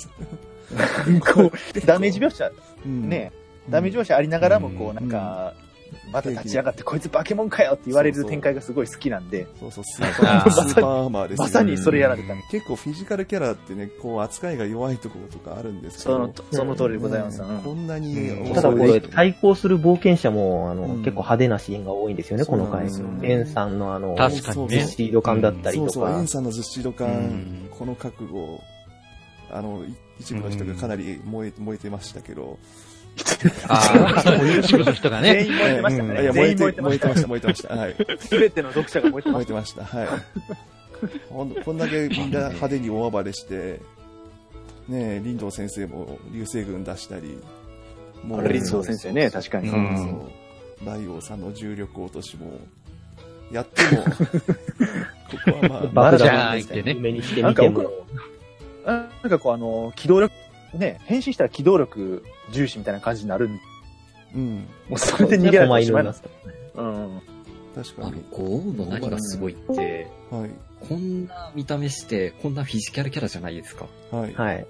[1.34, 2.50] こう、ダメージ描写、
[2.84, 5.54] うんねえ、ダメージ描写ありながらも、こうんう、なんか、
[6.12, 11.44] また立ち上がって、こいつバケモンかよって言われる展開がすごい好きなんで、そうそう、スーパー、あースーパーアーマーですね。
[11.44, 12.34] まさにそれやられた。
[12.50, 16.12] 結構フィジカルキャラってね、こう扱いが弱いところとかあるんですけど。
[16.12, 17.40] その、その通りでございます。
[17.40, 17.60] ねうん。
[17.60, 20.98] こんなにうんただこれ、対抗する冒険者も、あの、うん。
[20.98, 22.88] 結構派手なシーンが多いんですよね、この回。
[23.22, 24.80] エンさんのあの、確かにね。
[24.86, 26.28] スピード感だったりとそうそう、エかン。
[26.28, 27.68] さんのずっしりド感、うん。
[27.70, 28.60] この覚悟、
[29.50, 32.58] あの、い一部の人がかなり燃え燃えてましたけど、
[33.68, 35.44] ああ、そういう一部の人がね。
[35.44, 36.24] 全員燃えてましたうんいね。
[36.24, 38.12] や燃えて全員燃えてました燃えてました、燃えてました。
[38.14, 38.18] はい。
[38.20, 39.84] すべての読者が燃えてま燃えしてました。
[39.84, 40.08] はい。
[41.30, 43.80] ほんとこんだけみんな派手に大暴れして、
[44.88, 47.38] ねえ、林道先生も流星群出したり、
[48.24, 48.48] もた。
[48.48, 49.68] 林道先生ね、確かに。
[49.68, 52.58] そううんそう大王さんの重力落としも、
[53.52, 54.10] やっても、 こ
[55.52, 56.94] こはまあ、バカじゃだあ言ってね。
[56.94, 57.82] 目にしてみても。
[58.84, 60.34] なんかこう、あの、機動力、
[60.74, 63.60] ね、変身したら機動力重視みたいな感じになるん
[64.34, 66.22] うん、もうそれで逃げられてしまいまます。
[66.74, 66.88] うん。
[66.88, 67.22] あの
[67.74, 70.50] 確かに。、ゴーの何がすごいって、はい。
[70.88, 73.86] こんな見た目して、こんなフィジカルキャラじゃないですか。
[74.10, 74.34] はい。
[74.34, 74.66] はい。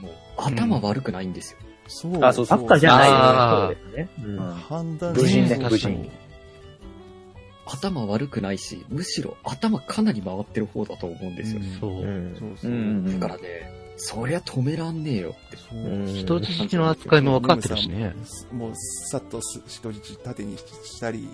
[0.00, 1.58] もう、頭悪くないんですよ。
[1.88, 3.78] そうあそうそう赤じゃないね。
[3.84, 4.24] そうですね。
[4.24, 6.10] うん判断無人ね無人
[7.64, 11.60] 頭悪くないし、むしろ頭かなり回ってる方だと思うんですよ。
[11.80, 12.04] そうう。
[12.04, 12.74] んそうそうう。
[12.74, 13.20] ん。
[13.20, 15.56] だからね、そりゃ止めらんねえよって。
[15.56, 18.14] そううん人質の扱いも分かってるしね。
[18.52, 18.72] もう、
[19.10, 21.28] さっとす人質縦にしたり、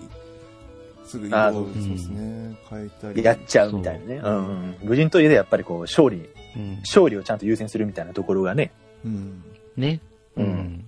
[1.05, 3.23] すぐ移あ動、そうですね、変えたり。
[3.23, 4.19] やっちゃうみたいなね。
[4.21, 4.75] そううんうん。
[4.83, 6.17] 無人といえでやっぱりこう、勝利、
[6.55, 6.77] うん。
[6.81, 8.71] 勝利をちゃんと優先するみたいなところがね。
[9.05, 9.43] うん。
[9.75, 9.99] ね。
[10.37, 10.85] ううん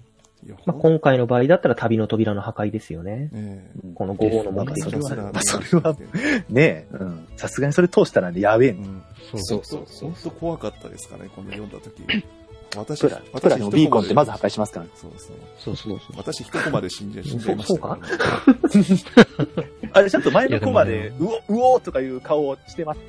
[0.66, 3.30] まあ、今回の場合だったら旅の扉の破壊ですよね。
[3.34, 5.96] ええこの5号の目的それはままあそれは
[6.50, 6.88] ねえ。
[6.92, 7.28] うん。
[7.38, 8.80] さすがにそれ通したらね、やべえね。
[8.84, 9.04] うん。
[9.40, 10.18] そうそうそう本。
[10.24, 12.04] 当怖かったですかね、この読んだ時。
[12.78, 14.92] 私、プラ、プラのビーコンってまず破壊しますからね。
[14.96, 15.36] そうそう。
[15.58, 16.18] そうそうそう。
[16.18, 18.08] 私一コマで死んじゃいましたそうね
[19.94, 23.00] あれ、ちゃんと前のコマで、うお、うおーとかいう顔をしてます。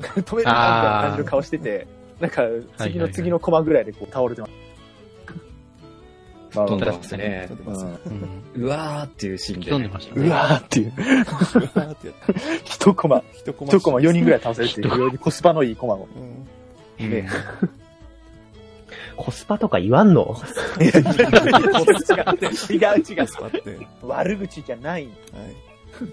[0.00, 1.86] 止めるかみたいな感じの顔してて、
[2.20, 2.42] なんか、
[2.78, 4.63] 次の次のコマぐらいでこう倒れてます。
[6.54, 6.76] 飛。
[6.76, 8.64] んでますうん。
[8.64, 10.30] うわーっていうシーンで、読んでましたうね。
[10.30, 10.92] わーっていう。
[10.96, 16.08] うわーってやって一コマ、一コマ一コマ4人ぐらい倒せるっていう、非常にコスパのいいコマを。
[17.00, 17.28] うんね
[19.16, 20.36] コスパとか言わんの？
[20.80, 21.00] 違う、違
[22.98, 23.86] う、違う。
[24.02, 25.08] 悪口じゃない。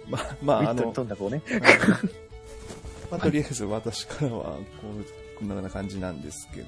[0.07, 1.41] まあ、まあ、あの飛んだこうね。
[3.09, 4.59] まあ、とりあえず私からは、こ
[5.39, 6.67] う、こんな感じなんですけど、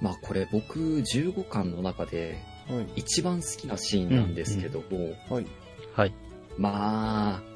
[0.00, 2.49] まあこれ僕15巻の中ではい。
[2.96, 5.46] 一番好きなシーンなんですけども、はい。
[5.94, 6.14] はい。
[6.58, 7.50] まあ、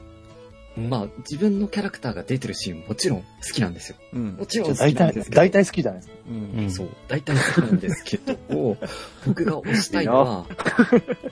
[0.76, 3.96] まあ自分のキャラクターが出てるシーンももちろん好きなんですよ。
[4.12, 4.46] うんも。
[4.46, 5.40] ちろん好大体きなんです、けど。
[5.40, 6.16] 大体好きじゃないですか。
[6.28, 6.62] うん。
[6.62, 6.70] うん。
[6.70, 8.36] そう、大体好きなんですけど、
[9.26, 10.46] 僕が推したいのは、
[10.92, 11.30] うん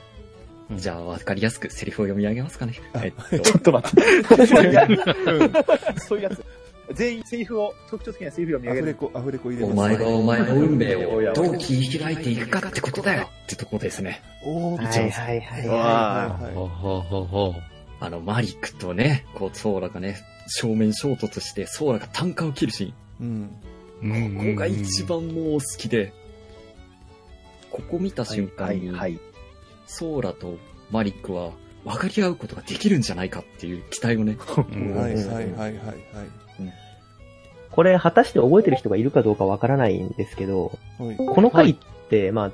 [0.77, 2.75] じゃあ分かりやすくセリフを読み上げますかね。
[2.95, 4.23] えっとちょっと待って。
[4.47, 4.87] そういうや
[5.97, 6.07] つ。
[6.07, 6.43] そういうやつ。
[6.95, 8.83] 全員セリフを、特徴的なセリフを見上げる。
[8.83, 9.77] アフレコ、アフレコ入れおます。
[9.77, 14.23] 前がお前の運命をどう切り開いていくかってことだよってとこですね。
[14.45, 17.55] おー、はいはいはいわはいはいほうほうほうほ
[18.01, 23.51] あの、マリックとね、こう、ソーラがね、正面衝突して、ソーラが単価を切るシーン。
[24.03, 24.35] うん。
[24.35, 24.39] う。
[24.39, 26.13] ここが一番もう好きで、
[27.71, 29.21] ここ見た瞬間に、はい。
[29.87, 30.59] ソーラと
[30.91, 31.53] マリックは
[31.85, 36.42] 分かり合うことができるんじゃないかっていう期待をね、 はいはいはいはい。
[37.73, 41.17] これ、果たして覚えてる人がいるかどうかわからないんですけど、はい。
[41.17, 41.77] この回っ
[42.11, 42.51] て、まあ、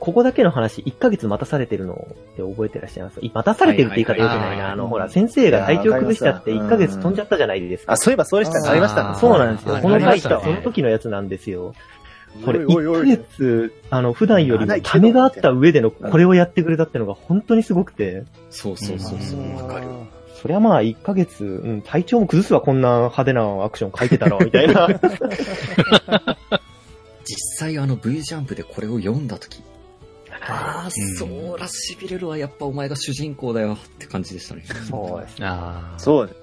[0.00, 3.20] ここだけの話、1ヶ月待たされてるのって覚えてらっしゃいます？
[3.20, 4.44] 待たされてるって言い方良くないな。
[4.44, 7.96] はいはいはいあの、うんほら、先生が体調崩しちゃっていや1ヶ月飛んじゃったじゃないですかあ、。
[7.96, 8.68] そういえばそうでしたね。
[8.68, 9.16] ありましたね。
[9.18, 9.74] そうなんですよ。
[9.74, 11.74] はいこの回ってその時のやつなんですよ。
[12.44, 19.86] これ、1ヶ月、あの、普段よりもためがあった上でのこれをやってくれたってのが本当にすごくて、そうそうそうそう、わかる。
[20.44, 24.88] そりゃまあ1ヶ月、うん、体調も崩すわ、こんな派手なアクション書いてたら、みたいな。
[27.24, 29.62] 実際あの V ジャンプでこれを読んだ時、
[30.30, 34.64] ああ、うんソーラ痺れるわ、やっぱお前が主人公だよって感じでしたね。
[34.86, 35.42] そうです。
[35.42, 35.98] ああ。
[35.98, 36.36] そう。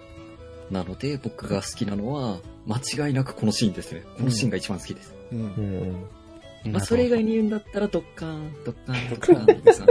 [0.71, 4.03] なので、僕が好きなのは、間違いなくこのシーンですね。
[4.17, 5.13] このシーンが一番好きです。
[5.31, 5.95] うんうん。
[6.65, 9.88] まあ、それ以外に言うんだったら、ドッカーン、ドッカーン、ドッカーンですね。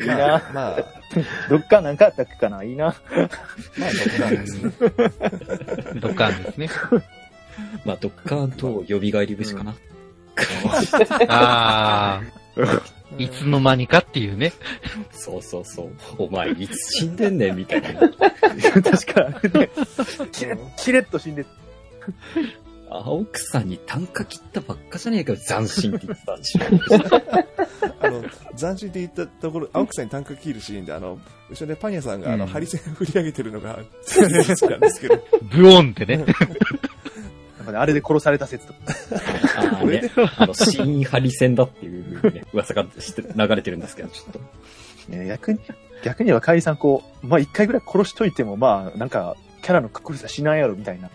[0.00, 0.50] いいな。
[0.52, 0.84] まあ、
[1.48, 2.86] どっかなんかあったっけかないいな。
[2.86, 4.72] まあ、どこなんですね。
[6.00, 6.70] ドッカーンですね。
[7.84, 9.74] まあ、ドッカーンと蘇り節かな。
[11.28, 12.22] ああ、
[13.18, 14.52] いつの間にかっていうね。
[15.10, 15.90] そうそうそう。
[16.18, 18.00] お前、いつ死んでんねん、みたいな。
[18.00, 19.70] 確かにね。
[20.32, 21.44] しれしれっと死んで
[22.90, 26.62] 青草に単価切ったばっかじゃねえかよ、斬新って言ってたんでしょ。
[28.00, 28.22] あの、
[28.56, 31.18] 斬新って言ったところ、青木さんに単価切るシーンで、あの、
[31.50, 33.82] 後ろでパン屋さんが、あの、うんハリセン振り上げてるのが、好
[34.16, 36.24] きなんですけど、ブオンって ね。
[37.66, 38.78] あれで殺された説とか。
[39.56, 44.40] ああね、あの、新ハリ戦だっていう、ね、 噂がして流れてるんですけど、ちょっと。
[45.12, 45.60] ね逆に、
[46.02, 51.10] 逆にはカイさんこう、まあ一回ぐらい殺しといても、まあなんか、キャラのかっこよさしないやろみたいな。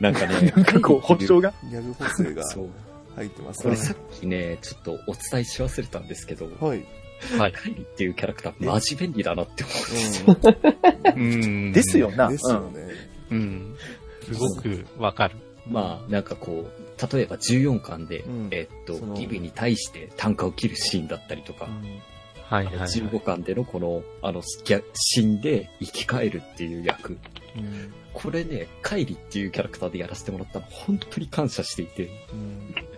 [0.00, 1.52] なんかね、 なんかこう、保証が？
[1.70, 2.44] ギャグ補正が。
[3.16, 6.84] 入ってますこれさっきね、ちょっとお伝えし忘れたんですけど、はい。
[7.38, 7.52] はい。
[7.52, 11.12] カイリっていうキャラクター、マジ便利だなって思うんですよ。
[11.16, 11.72] うん。
[11.72, 12.28] ですよな。
[12.28, 12.88] ですよね。
[13.30, 13.76] うん。
[14.30, 15.36] すごくわかる。
[15.66, 21.68] まあ、なんかこう、例えば14巻で、うんえっとギビに対して単価を切るシーンだったりとか、
[22.48, 22.88] はいはい、はい。
[22.88, 24.42] 15巻でのこの、あの、
[24.94, 27.18] 死んで生き返るっていう役。
[27.56, 32.08] うんこれね、カイリっていうキャラクターでやらせてもらったの、本当に感謝していて、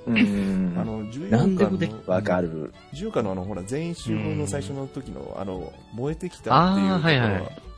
[0.06, 0.74] うんうん。
[0.78, 2.72] あの、14何でもでき巻の、わかる。
[2.94, 7.68] 10巻のあの、ほら、全員集合の最初の時の、あの、燃えてきたっていうところは、あーはいはい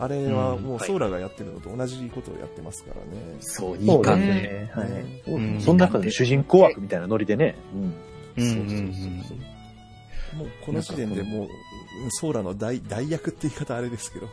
[0.00, 3.36] あれはうんもうソーラがやってるのと同じことをやってますからね。
[3.40, 4.72] そう、2そうだ巻で、ね。
[4.74, 5.30] はい。
[5.30, 7.54] うんその中で主人公枠みたいなノリでね。
[7.74, 7.82] うん。
[7.82, 7.94] うん
[8.36, 8.88] そうそうそう
[9.28, 9.38] そう
[10.34, 11.48] もうこの時点でもう、
[12.10, 14.28] ソーラの大大役って言い方あれですけど、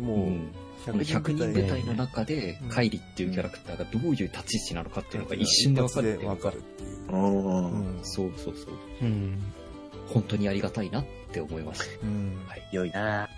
[0.00, 0.54] もう、うん
[0.86, 7.12] この100人部隊の中でうん、カイリっていうキャラクターがどういう立ち位置なのかっていうのが一瞬でわかるっていうかわかるっていう。
[7.12, 8.74] うんうんそうそうそう。
[9.02, 9.38] うん。
[10.06, 12.06] 本当にありがたいなって思いました。
[12.06, 12.38] うん。
[12.46, 12.68] はい。
[12.72, 13.28] 良いな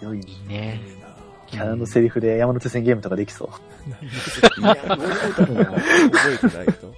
[0.00, 0.18] 良い。
[0.18, 0.82] いいね。
[0.86, 1.12] いいな
[1.46, 4.60] キャラのセリフで山手線ゲームとかできそう。
[4.60, 5.64] いや、どうだろうな。
[5.66, 6.94] 覚えてないと。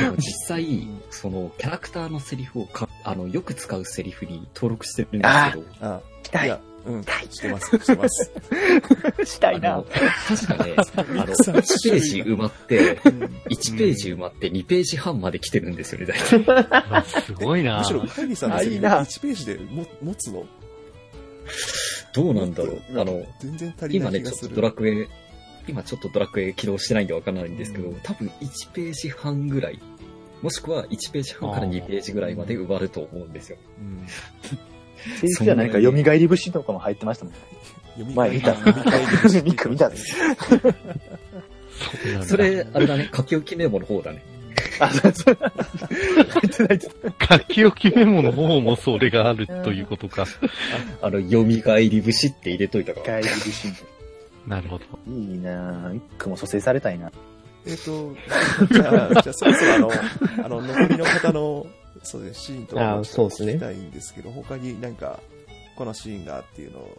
[0.00, 6.00] でも実際、そのキャラクターのセリフをか、あの、よく使うセリフに登録してるんですけど、あ、
[6.32, 6.46] たい。
[6.46, 8.32] いや、うん、してます、してます。
[9.24, 9.74] したいな。
[9.74, 17.04] あの。、確かね、 あの、1ページ埋まって、1ページ埋まって2ページ半まで来てるんですよね、大体。
[17.24, 17.78] すごいな。
[17.78, 19.00] むしろ、カイリーさんのセリフあいいな。
[19.02, 20.44] 1ページでも持つの？
[22.14, 23.00] どうなんだろう。
[23.00, 24.56] あの、全然足りな今ね、ちょっと。
[24.56, 25.08] ドラクエ、
[25.68, 28.00] 今ちょっとドラクエ起動してないんでわからないんですけど、うん。
[28.02, 29.80] 多分1ページ半ぐらい、
[30.42, 33.58] もしくは1ページ半から2ページぐらいまで埋まると思うんですよ。
[33.78, 34.06] うん
[35.20, 37.34] セリフじゃないか、蘇り節とかも入ってましたもん。
[37.94, 38.54] 読み前見た。
[38.54, 39.90] 見た、見た。
[42.22, 44.22] それ、あれだね、書き置きメモの方だね。
[44.78, 45.38] あ、そうそう。
[45.40, 45.50] 入
[46.46, 46.80] ってない。
[46.80, 50.26] 書き置きメモの方もそれがあるということか。
[51.00, 51.44] あの、蘇
[51.78, 53.20] り節って入れといたから。
[53.20, 53.68] 帰り節。
[54.46, 54.84] なるほど。
[55.08, 55.96] いいなぁ。
[55.96, 57.10] 一個も蘇生されたいな。
[57.66, 58.14] えっと、
[58.72, 59.90] じゃあ、じゃあそろそろあの、
[60.44, 61.66] あの、残りの方の、
[62.02, 65.20] そうです、シーンとかあそうですね聞きたいんですけど、他になんか、
[65.76, 66.98] このシーンがっていうのを、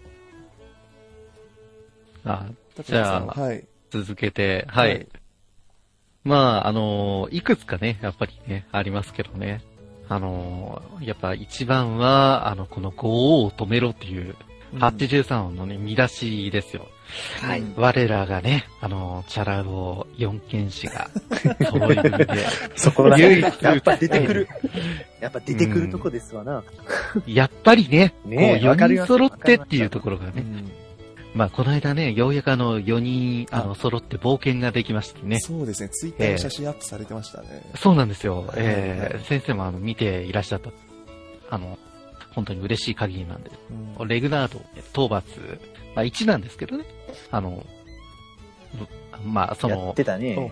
[2.26, 2.48] あ
[2.86, 3.66] じゃあはい。
[3.92, 5.08] 続けて、はい。
[6.24, 9.62] まあ、あのいくつかね、やっぱりね、ありますけどね。
[10.10, 14.36] あのやっぱ一番は、あの、この5王を止めろっていう、
[14.76, 16.88] 83音のね、見出しですよ。
[17.42, 17.64] はい。
[17.76, 21.10] 我らがね、あのチャラ男四剣士が、
[21.70, 22.28] 揃いで、
[22.76, 24.48] そこら辺、やっぱ出てくる。
[25.22, 26.64] やっぱ出てくるとこですわな。
[27.26, 30.72] やっぱりね、こうねえわか4ります人揃ってっていうところがね、うん
[31.34, 35.40] まあこの間ね、ようやくあの4人、ああの、揃って冒険ができましてね。
[35.40, 37.72] そうですね、ツイッターに写真アップされてましたね。
[37.76, 38.46] そうなんですよ。
[38.46, 40.70] はいえー、先生もあの、見ていらっしゃった。
[41.50, 41.80] あの、
[42.36, 43.52] 本当に嬉しい限りなんで。
[43.98, 44.60] うんレグナード、
[44.92, 45.24] 討伐、
[45.96, 46.86] まあ1なんですけどね。
[47.32, 50.52] あの、うんまあそやっの、てたね。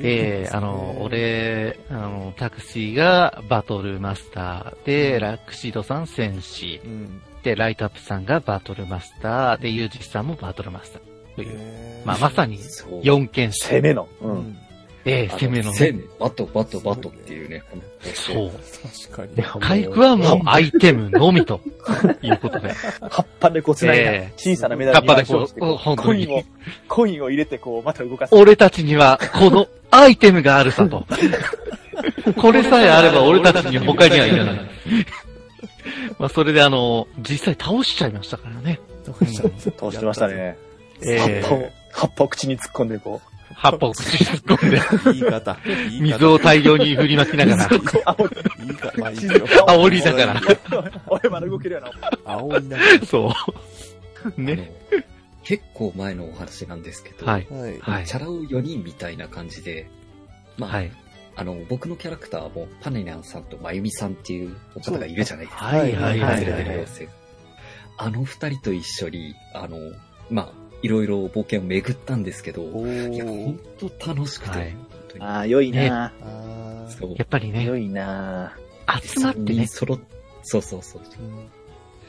[0.00, 7.20] ええあの、、俺、あの、タクシーがバトルマスターで、うんラクシドさん戦士、うん。
[7.42, 11.02] で、ライトアップさんがバトルマスター、で、ユージさんもバトルマスター。
[11.36, 11.58] という、
[12.04, 13.00] まあ、まさにそう。
[13.00, 13.66] 4剣士。
[13.66, 14.08] 攻めの。
[14.20, 14.56] ううん。
[15.06, 15.08] ん。
[15.08, 15.76] ええ攻めのね。
[15.76, 17.62] 攻め、バト、バト、バトっていうね、
[18.14, 18.50] そう。
[19.10, 19.60] 確かに。
[19.60, 21.60] 回復はもうアイテムのみと
[22.22, 22.72] いうことで。
[23.10, 26.44] 葉っぱでこう繋いだええ小さなメダルに葉っぱでこう本当にコインを、
[26.88, 28.34] コインを入れてこう、また動かす。
[28.34, 31.06] 俺たちには、このアイテムがあるさと。
[32.36, 34.60] これさえあれば俺たちに他にはいらない。
[36.18, 38.80] まあ、それであの、実際倒しちゃいましたからね。
[39.06, 40.56] どうしてましたね。
[41.02, 43.20] え葉っぱをえ、葉っぱを口に突っ込んでこ
[43.60, 45.58] 葉っぱを口に突っ込んで、言い方。
[45.64, 50.40] 言い方水を大量に振りまきながら、いあいいよ煽りながら。
[51.08, 51.90] 俺まだ動けるよな。
[52.24, 53.30] 煽りながそう。
[53.30, 54.72] あのね。
[55.42, 57.46] 結構前のお話なんですけど、はい。
[57.50, 57.56] ら。
[57.58, 57.78] はい。
[57.80, 59.90] はいチャラ男4人みたいな感じで、
[60.56, 60.92] まあ、はい。
[61.36, 65.66] あの、僕のキャラクターも、パネニャンさんとまゆみさんっていうお方がいるじゃないですか。
[65.66, 67.08] はいはいはい連れはいてる妖精
[67.98, 69.76] あの二人と一緒に、あの、
[70.30, 73.60] まあ、いろいろ冒険を巡ったんですけど、おいや、ー本
[73.98, 74.76] 当楽しくて、はい。
[75.18, 76.12] ああ、良いな。
[76.22, 77.14] あーそう。
[77.16, 78.56] やっぱりね、良いな。
[79.02, 79.66] 集まってね。
[79.66, 79.98] 揃っ
[80.42, 81.02] そうそうそう。
[81.02, 81.22] う。
[81.26, 81.48] ん。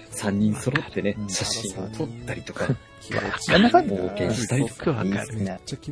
[0.09, 1.29] 三人揃ってねう、ん。
[1.29, 2.67] 写真を撮ったりとか、
[3.49, 4.91] なんだかんだ冒険したりとか。
[4.91, 5.09] わかる。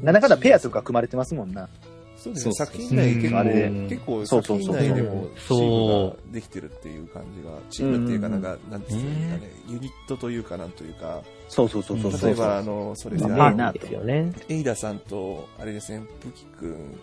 [0.03, 1.67] なんだかんだペアとか組まれてますもんな。
[2.17, 2.53] そうですね。
[2.53, 4.75] そうそう作品内結構、あれで結構そうそうそう。
[4.75, 5.59] 作品内でもチそう。
[5.59, 12.29] ームができてるっていう感じが、チームっていうかなんか、なんていうんですかね、ユニットというかなんというか、そうそうそうそうそう。
[12.29, 14.31] 例えばあの、それで、まあ、いいなですよね。
[14.47, 16.97] エイダさんと、あれですね、ブキ君、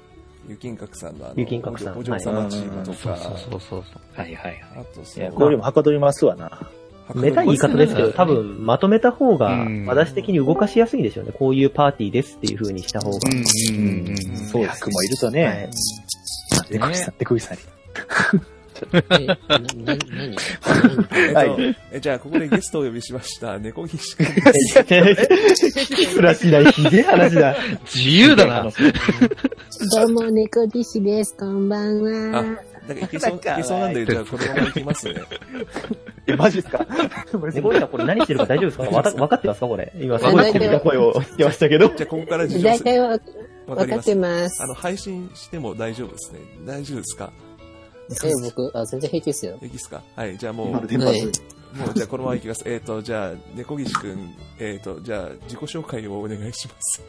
[0.49, 3.83] ユキンカクさんのあの、ユキンカクさんお嬢様チームとか、そうそうそうそう。
[4.15, 4.63] はいはいはい。
[4.77, 6.71] あとそいや、の、これでもはかどりますわな。
[7.15, 11.33] めたい言い方ですけど、多分、まとめた方がう、ん私的に動かしやすいですよね。
[11.33, 13.19] こういうパーティーですっていう風にした方が。
[13.29, 14.17] うんうんうん。
[14.37, 15.71] そう役もいるとね
[16.51, 16.73] はい。
[16.73, 17.63] でこぎさん、でこぎさんに。
[19.11, 24.27] え、な、何はいえじゃあ、ここでゲストをお呼びしました、猫騎士君。
[24.27, 27.57] キスらしないひでえ話だ。
[27.95, 28.63] 自由だな。
[28.63, 28.71] ど
[30.05, 31.37] うも、猫騎士です。
[31.37, 35.15] こんばんはあ、なんかいけそう、いけそうなんで、じゃあ、このまま行きますね。
[36.27, 36.87] え、マジっすか
[37.55, 39.93] 猫井さんこれ何してるか大丈夫ですかわ分かってますかこれ。
[39.97, 41.89] 今すごい小びた声を聞きましたけど。
[41.89, 43.33] じゃあ、ここから事情大体わ、わかり
[43.67, 44.15] ますわかって。
[44.15, 44.67] ますあ。
[44.67, 46.41] の、配信しても大丈夫ですね。
[46.65, 47.33] 大丈夫ですか
[48.11, 49.59] え、僕、あ、全然平気ですよ。
[49.63, 50.03] いいですか？
[50.15, 51.93] はい、じゃあもう、もう、今の電波数。
[51.95, 52.63] じゃあこのまま行きます。
[52.67, 57.03] えっ、と、じゃあ、猫岸くん、えっ、と、じゃあ、自己紹介をお願いします。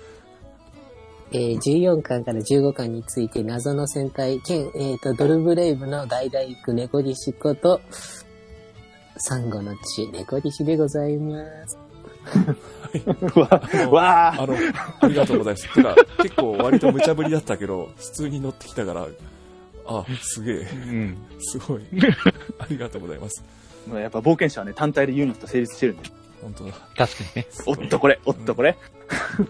[1.32, 7.82] えー14巻から15巻について謎の戦隊、兼、えっ、と、ドルブレイブの大大工猫騎士こと、
[9.18, 11.78] サンゴの血、猫騎士でございます。
[13.40, 13.48] わ、
[13.92, 14.56] わああの、
[15.02, 15.74] ありがとうございます。
[15.74, 19.08] てか、結構割と無茶ぶりだったけど、普通に乗ってきたから、
[19.88, 21.18] あ、すげえ、うん。
[21.40, 21.82] すごい。
[22.60, 23.44] ありがとうございます。
[23.94, 26.10] やっぱ冒険者はね、単体でユニット成立してるんで。
[26.42, 26.74] 本当だ。
[26.96, 27.48] 確かにね。
[27.66, 28.78] おっとこれ、おっとこれ。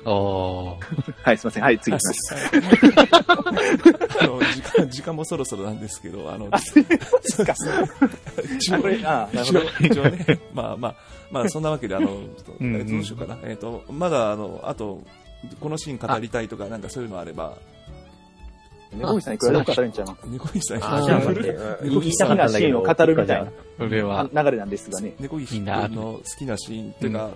[0.06, 1.14] おー。
[1.22, 1.64] はい、すいません。
[1.64, 2.36] はい、次行きます。
[4.22, 7.56] あの、時間、時間もそろそろなんですけど、あの、そうですか。
[8.56, 10.96] 一応あこれ、あなる一応ほど。、一応ね、まあまあ、
[11.32, 13.38] まあそんなわけで、あの、どうしようかな。
[13.44, 15.04] えっ、と、まだ、あの、あと、
[15.60, 17.58] このシーン語りたいとか、なんかそういうのあれば、
[18.94, 20.20] 猫口さんいくらでも語れんちゃいます。
[20.28, 21.58] 猫石さん、あ、じゃあ待って。
[21.84, 22.82] 言いたかったんだけど。
[22.82, 25.14] 好きなシーンを語るみたいなそれは、流れなんですがね。
[25.20, 27.30] 猫石君の好きなシーンっていうか、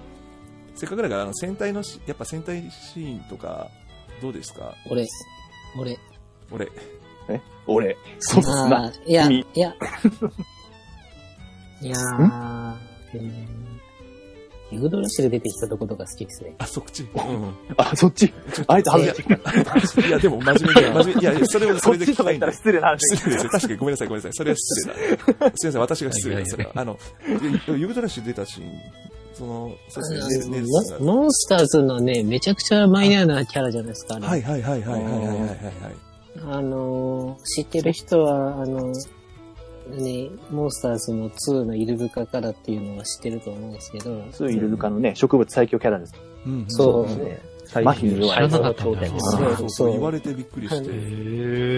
[0.76, 3.68] せっかくだから、あの、戦隊のし、やっぱ戦隊シーンとか、
[4.22, 4.74] どうですか？
[4.89, 5.06] 俺、
[5.78, 5.97] 俺。
[6.52, 6.68] 俺。
[7.68, 7.97] 俺。
[8.20, 8.91] そうっすな。
[9.06, 9.76] いや、君いや。
[11.82, 12.78] いやー、
[13.16, 13.70] うん
[14.72, 16.55] ユードラシル出てきたとことか好きですね。
[16.57, 17.03] あ、そっち？
[17.03, 17.53] うん。
[17.78, 18.34] あ、そっち？
[18.67, 20.07] あいつ外してきた。
[20.07, 22.51] いや、でも真面目で、真面目いや、それはそれで聞きたいんで。
[22.51, 22.99] 失礼な話。
[23.15, 24.34] 失礼です確かにごめんなさい、ごめんなさい。
[24.34, 25.51] それは失礼だ。
[25.55, 26.57] すいません、私が失礼です。
[26.74, 26.97] あの、
[27.28, 28.61] ユードラシル出たし、
[29.34, 30.61] その、そうですね。
[30.99, 34.28] モンスターズのね、めちゃくちゃマイナーなキャラじゃないですか、ね。
[34.28, 35.57] はいはいはいはいはいはいはい。
[36.43, 38.93] あのー、知ってる人は、あのー、
[39.97, 46.13] ね、モンスターズの2のイルブカからっていうのは知ってると思うんですけど、スーイルルカのね、植物最強キャラです。
[46.45, 47.51] うんそうですね。
[47.73, 50.89] 麻痺に弱い知らなかっそうそう言われてびっくりして。
[50.89, 50.91] へ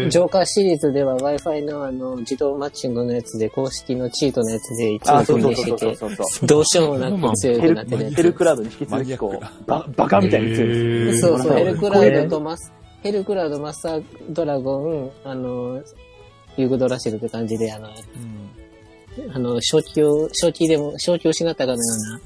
[0.07, 6.47] ージョーカーシリーズでは Wi-Fi のあの、自動マッチングのやつで、公式のチートのやつで一あ、応クそうそうリアしてて。
[6.47, 11.19] どうしようもなく強くなってるやヘルクラウドに引き続きこう、ババカみたいに強いです。
[11.19, 11.21] つ。
[11.21, 12.29] そうそう、ヘルクラウドと。
[12.29, 15.81] とマス、ヘルクラウド、マスタードラゴン、あの、
[16.57, 18.43] ユーグドラシルって感じで、あの、うん
[19.33, 22.21] あの、正気を、正気でも、正気を失ったかのような、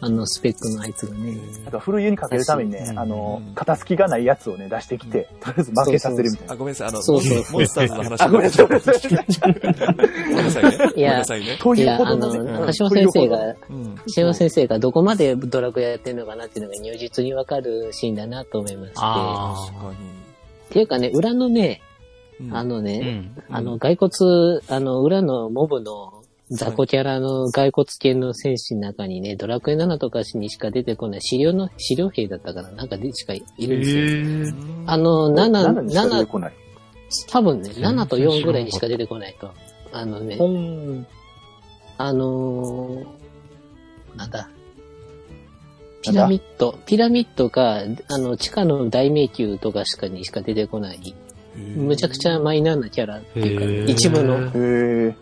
[0.00, 6.52] あの、スペックのあいつがね、なんか古湯にかけるためにねう、んあの、肩すきがないやつをね、出してきて、とりあえず負けさせるみたいな。
[6.52, 8.20] あ、ごめんなさい、あの、そうそうモンスターズの話。
[8.22, 9.00] あ、ごめんなさい、ごめんなさい。
[9.00, 10.78] ごめんなさいね。
[10.92, 11.24] ごいや。
[11.24, 11.34] と
[11.74, 13.38] いういや、あことのねの、橋本先生が、
[13.70, 13.96] うん。
[14.14, 18.96] 橋本先生がどこまでドラクエやってるのかなっていうのが如実にわかるシーンだなと思いまして。
[18.98, 21.85] あ確かっていうかね、裏のね、に。
[22.52, 22.78] あのー。
[22.80, 23.42] うね、ん。
[23.50, 34.56] あの、骸骨、あの、裏のモブの雑魚キャラの骸骨系の戦士の中にね、ドラクエ7とかにしか出てこない資料の、資料兵だったからなんかでしかいるんですよ。
[34.86, 36.52] あの、7、7にしか出て7、こない。
[37.28, 39.50] 多分ね、7と4ぐらいにしか出てこないと。
[39.92, 41.06] あのね、ん。
[41.98, 43.06] あのー
[44.16, 44.48] なんだ、
[46.02, 51.14] ピラミッド、ピラミッドが、あの、地下の大迷宮とかしかにしか出てこない、
[51.56, 55.16] むちゃくちゃマイナーなキャラっていうか、一部の、へえ。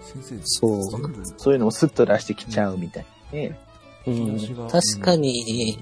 [0.00, 0.82] 先生、そう
[1.38, 3.58] そういうのをスッと出してきちゃうみたいなね。
[4.06, 5.78] うん確かに、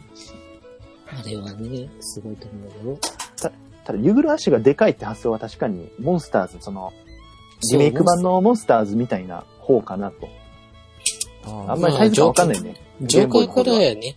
[1.07, 2.99] あれはね、すごいと思うよ。
[3.85, 6.93] ただ、ユグル足がでかいって発想は確かに、モンスターズ、その、
[7.73, 10.29] リメイク版のモンスターズみたいな方かなと。
[11.69, 12.77] あんまりサイズがわかんないね。
[13.03, 14.17] ジョーカーからやね。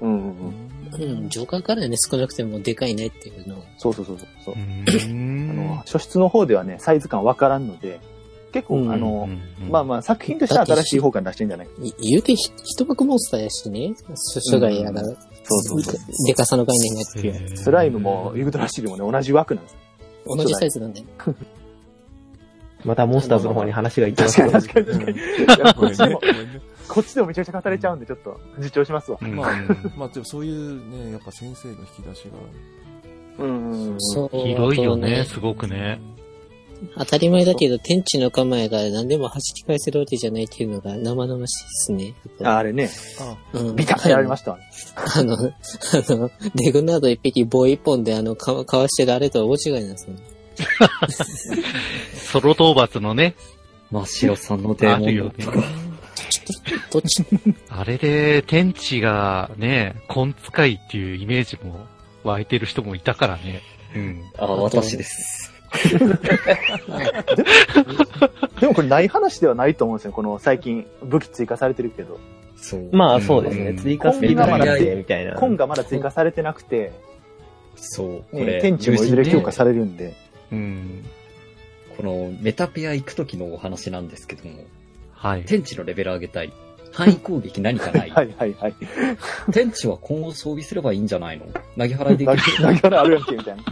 [0.00, 0.67] うんうんうん。
[0.98, 3.64] うん、ジョーカーからやね、少なくてもでかいねっていうのを。
[3.76, 4.54] そうそうそうそう。
[4.54, 4.56] う。
[4.56, 4.58] あ
[5.54, 8.00] の、初出の方ではね、サイズ感わからんので、
[8.52, 8.92] 結構、うん。
[8.92, 9.28] あの、
[9.60, 16.26] うんまあまあ、作品としては新しい方から出してるんじゃないい言うてひ、一幕モンスターやしね、初初代やが、そうそうそう。
[16.26, 17.56] でかさの概念があって、へー。
[17.56, 19.76] スライムも、ユグドラシルもね、同じ枠なんです。
[20.26, 21.06] 同じサイズなんだよ。
[22.84, 24.98] またモンスターズの方に話がいってます確かけどに
[25.46, 26.16] 確かに確かに。
[26.88, 29.18] こっちでも、めちゃくちゃ語れちゃうんで、ちょっと、自重しますわ。
[29.20, 29.52] うんまあ、
[29.96, 32.24] まあでもそういうね、やっぱ先生の引き出し
[33.38, 33.94] が、うん。
[33.98, 34.36] そう。
[34.36, 36.00] 広いよね、すごくね。
[36.96, 42.14] 当たり前だけど、天地の構えが何でも弾き返せるわけじゃないっていうのが生々しいですね。
[42.44, 42.88] ああれね、
[43.52, 44.52] うん、ビタッとやられました。
[45.16, 45.38] あの、あ
[46.14, 50.20] の、レグナード一匹棒一本であの、かかわしてるあれとは大違いなんですよね。
[52.14, 53.34] ソロ討伐のね、
[53.90, 55.62] 真っ白さんのデーモンあるよねとか。
[56.90, 57.24] どっち、
[57.68, 61.86] あれで天地がね、根使いっていうイメージも
[62.24, 63.62] 湧いてる人もいたからね。
[63.94, 64.22] うん。
[64.38, 65.52] あ、私です。
[68.60, 70.12] でもこれない話ではないと思うんですよ。
[70.12, 72.18] この最近武器追加されてるけど。
[72.56, 72.88] そう。
[72.92, 73.72] まあそうですね。
[73.72, 75.34] ん追加していかなくて、みたいな。
[75.34, 76.92] コンがまだ追加されてなくて、
[77.76, 78.24] そう。
[78.30, 80.14] こね、れ、天地もいずれ強化されるんで。
[80.50, 81.04] うん。
[81.96, 84.64] このメタペア行く時のお話なんですけども、
[85.18, 85.44] はい。
[85.44, 86.52] 天地のレベル上げたい。
[86.92, 88.10] 範囲攻撃何かない。
[88.10, 88.74] はいはいはい。
[89.52, 91.46] 天地は今後装備すればいいんじゃないの？
[91.46, 92.72] 投げ払いで投きる？
[92.74, 93.64] げ投げ払いあるやんけ、みたいな。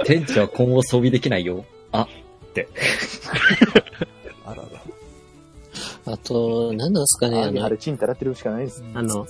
[0.06, 1.64] 天地は今後装備できないよ。
[1.92, 2.06] あ、
[4.46, 4.68] あらら。
[6.12, 8.82] あと、何なんですかね、あのあれ、、チンタラってるしかないです。
[8.94, 9.26] あの、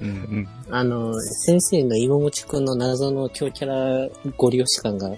[0.00, 0.48] うんうん。
[0.70, 5.10] あの、先生の芋もちくんの謎の強キャラご利用し感が。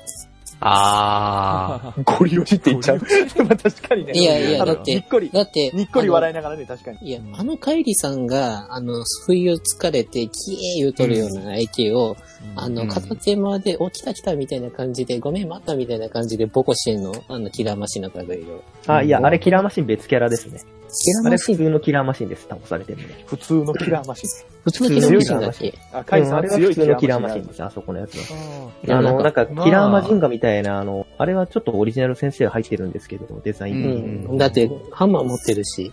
[0.60, 2.98] あ ゴリ押しって言っちゃう。
[3.44, 4.12] まあ確かにね。
[4.14, 6.98] いやいやあのだってにっこり、だって、にっこり笑いながらね、確かに。
[7.02, 12.16] いや、あのカイリさんが、あの、不意を疲れて、キエー言うとるような相手を、
[12.56, 18.62] あの、うん片手間で、お、来た来たみたいな感じで、ごめん、待ったみたいな感じで、ボコしてんの、あの、キラーマシンの類を。
[18.86, 20.60] あ、いや、あれキラーマシン別キャラですね。
[20.88, 22.46] キラーあれマシン、普通のキラーマシンです。
[22.48, 23.24] 倒されてるので。
[23.26, 24.30] 普通のキラーマシン。
[24.64, 25.74] 普通のキラーマシンだっけ？
[25.92, 27.62] あ、カイさんうんあれは強い普通のキラーマシンンです。
[27.62, 28.70] あそこのやつは。
[28.84, 34.34] いやあの、なんか、まあキラーマジンガみたいな、あの、あれはちょっとオリジナル先生が入ってるんですけど、デザインう的に。
[34.34, 34.38] ん。
[34.38, 35.92] だって、ハンマー持ってるし。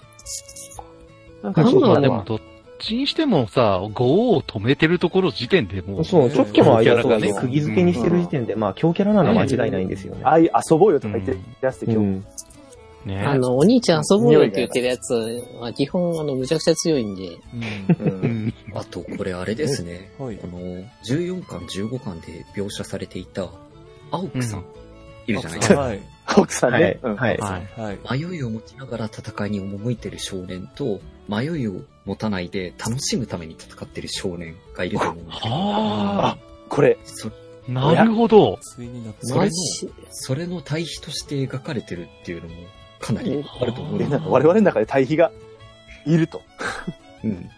[1.44, 2.02] なんかハンマーはあ。
[2.02, 2.40] でも、どっ
[2.80, 10.22] ちにしてもさ、5を止めてるところ時点でもう、そう、ちょっとの間とかね、キャラがね釘付けにしてる時点で、まあ、強キャラなのは間違いないんですよね。
[10.24, 12.08] ああいう遊ぼうよとか言ってるやつで今日。
[12.08, 12.26] うん。
[13.06, 13.22] ね。
[13.22, 15.14] あの、お兄ちゃん遊ぼうよって言ってるやつ
[15.60, 17.38] は、基本、あの、むちゃくちゃ強いんで、
[18.00, 18.54] うん。
[18.74, 20.12] あと、これあれですね。
[20.18, 20.48] はいこ。
[20.48, 20.60] の、
[21.08, 23.50] 14巻、15巻で描写されていた、
[24.12, 24.66] 青木さん、
[25.28, 25.80] いるじゃないですか。
[25.80, 26.00] はい。
[26.38, 27.00] 奥さんはいね。
[27.04, 27.16] うん。
[27.16, 27.38] はい。
[27.38, 27.80] はい。
[27.80, 28.20] はい。
[28.20, 31.00] 迷いを持ちながら戦いに赴いてる少年と、
[31.30, 36.38] 迷いを持たないで楽しむために戦ってる少年がいると思うんですけど、は
[36.70, 36.98] これ、
[37.68, 38.60] なるほど。
[40.12, 42.56] それの対比として描かれてるっていうのも
[43.06, 45.32] かなりあると思うなんか我々の中で対比が
[46.06, 46.42] いると。
[47.24, 47.50] うん。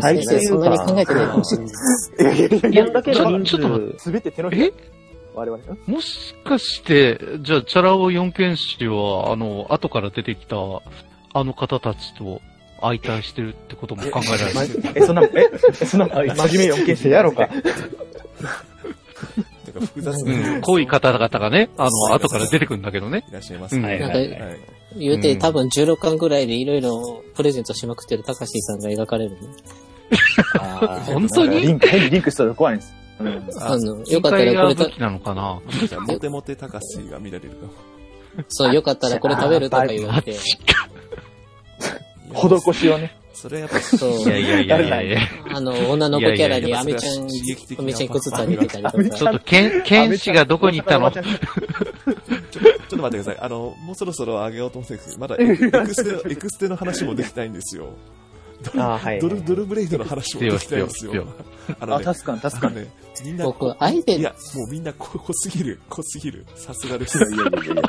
[0.00, 2.38] 対比そんなに考えてないかかも、しれない。
[2.38, 4.72] いやいやいやだけど人ちょっとすべて手のひらえ？
[5.34, 5.62] 我々。
[5.62, 10.56] んもしかして、じゃあ、チャラ男四剣士は、あの、後から出てきた、
[11.34, 12.42] あの方たちと
[12.82, 14.82] 相対してるってことも考えられまる。
[14.94, 15.30] え、そんな、え、
[15.80, 17.48] えそんな、真面目四件してやろうか。
[19.66, 20.58] なんか複雑うな。
[20.58, 23.24] ん、濃い方々がね、あの、後から出てくるんだけどね。
[23.28, 23.98] いらっしゃいますうんね。
[23.98, 24.38] なんかはい。
[24.96, 29.36] 言うて、うん多分16巻ぐらいでいろいろプレゼントしまくってる高橋さんが描かれるね。
[30.60, 31.60] あー本当に？
[31.62, 32.94] リンク、変にリンクしたら怖いんです。
[33.20, 33.48] うん。
[33.58, 35.60] あの、よかったらこれたなのかな
[36.06, 37.72] モテモテ高しが見られるかも。
[38.48, 40.32] そう、よかったらこれ食べるとか言われて、
[42.34, 43.14] 施しをね。
[43.42, 45.20] それはやっぱ、そういやいやいやいやいや。
[45.50, 49.16] あの、女の子キャラにアメちゃん、アメちゃん一個ずつあげてたりとか。
[49.16, 51.10] ちょっと、剣、剣士がどこに行ったの？
[51.10, 51.32] ちょ ちょっ
[52.88, 53.38] と待ってください。
[53.40, 57.88] あの、もうそろそろ上げようと思ってるんですけど、まだエクエクステの、 エクステの話もできないんですよ。
[58.76, 59.18] あはい。
[59.18, 61.26] ドル、ドルブレイドの話もできないんですよ。
[61.80, 62.86] あのあ、ね、確かに確かに。
[63.24, 66.46] みんな、僕、あえてい、や、もうみんな濃すぎる、濃すぎる。
[66.54, 67.18] さすがです。
[67.18, 67.82] いやいやいやいや。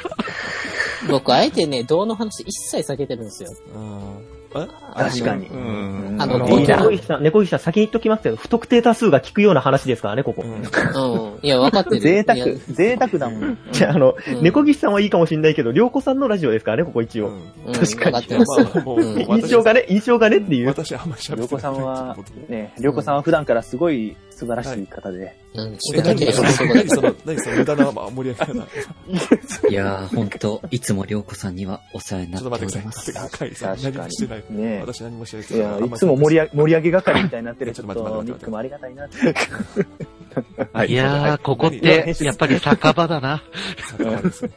[1.09, 3.49] 僕、あえてね、銅の話一切避けてるんですよ。
[3.75, 5.47] うん確かに。
[5.47, 6.17] うん。
[6.19, 10.43] あの、猫石さん、猫石さん先に言っときますけど、不特定多数が聞くような話ですからね、ここ。
[10.43, 11.39] うんうん。
[11.41, 11.99] いや、分かってる。
[11.99, 13.57] 贅いや沢、贅沢だもん。
[13.71, 17.31] じゃあ、あの、うん猫岸さんはいいかもしれないけど、りょうこさんのラジオですからね、ここ一応。
[17.73, 18.69] 確かに分かってますよ。
[18.75, 20.67] まあもううん印象がね、印象がねっていう。
[20.67, 25.35] 私あんまりりょうこさんはね、りょうこさんは普段からすごい素晴らしい方で。
[25.55, 25.73] うん。
[25.73, 29.69] え宿題何とかそこ何その、何その 無駄な盛り上げ方。
[29.69, 33.13] いやー、ほんと、いつもりょうこさんにはお世話になちょっておっと待ってくります。
[33.13, 33.55] ださい。
[33.55, 34.42] さん、何もしてない。
[34.49, 37.71] ね私何もしてないいや、いつも盛り上げ、盛り上げ係みたいになってる。
[37.71, 39.17] ちょっと、と待って待ってニックもありがたいなって。
[40.73, 43.43] はいやー、ここって、やっぱり酒場だな。
[43.91, 44.51] 酒場ですね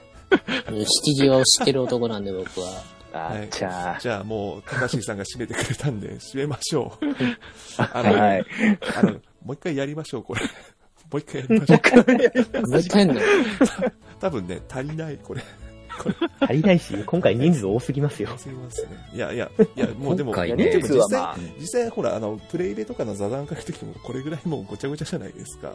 [0.70, 2.82] うん七時はを知ってる男なんで、僕は。
[3.12, 7.04] あはいちゃじゃあもう、高橋さんが締めてくれたんで、締めましょう。
[7.78, 8.46] あの、はい。
[8.98, 9.18] あの、も
[9.52, 10.40] う一回やりましょう、これ。
[11.10, 12.68] もう一回やりましょう。
[12.68, 13.20] もう一回やんの？
[14.20, 15.42] 多分ね、足りない、これ。
[16.40, 18.30] 足りないし、今回人数多すぎますよ。
[18.36, 18.90] すみますね。
[19.14, 25.72] いやいや、いや、もうでも、今回でねも実際、まあ実際ほら、あの、プレイベとかの座談会の時もこれぐらいもうごちゃごちゃじゃないですか。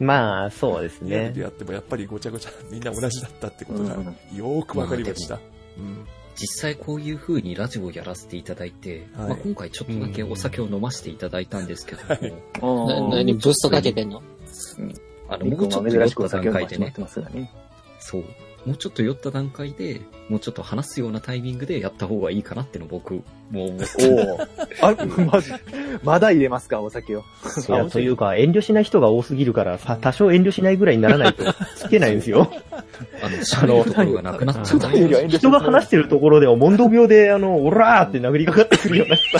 [0.00, 1.42] まあ、そうですねで。
[1.42, 5.38] やってもやっぱりごちゃごちゃ、みんな同じだったってことがうんよーくわかりました。
[5.78, 6.06] うん。
[6.34, 12.02] 実際こういう風にラジオをやらせていただいて、はいまあ、今回ちょっとだけお酒を飲ませていただいたんですけど
[12.62, 14.22] も、な、うん何、ブーストかけてんの？
[15.28, 16.94] あの、ニックもうちょっと酔っも珍しくおた段階でね、
[17.34, 17.52] ね。
[18.00, 18.24] そう、
[18.64, 23.14] もうちょっと酔った段階で、もうちょっと話すようなタイミングでやった方がいいかなっての僕、
[23.50, 24.08] もう思って。
[24.08, 24.40] おお。
[24.86, 24.94] あ、
[25.32, 25.52] マジ。
[26.04, 27.24] まだ入れますか、お酒を。
[27.68, 31.44] いや、というか、遠慮しない人が多すぎるから、さ、多少遠慮しないぐらいにならないと、
[31.74, 32.52] つけないんですよ。
[33.20, 34.92] あの、喋るところがなくなっちゃ った。
[34.92, 39.38] いやいや遠慮して人が話してるところでも、問答病で、あの、オラーって殴りかかってくるような人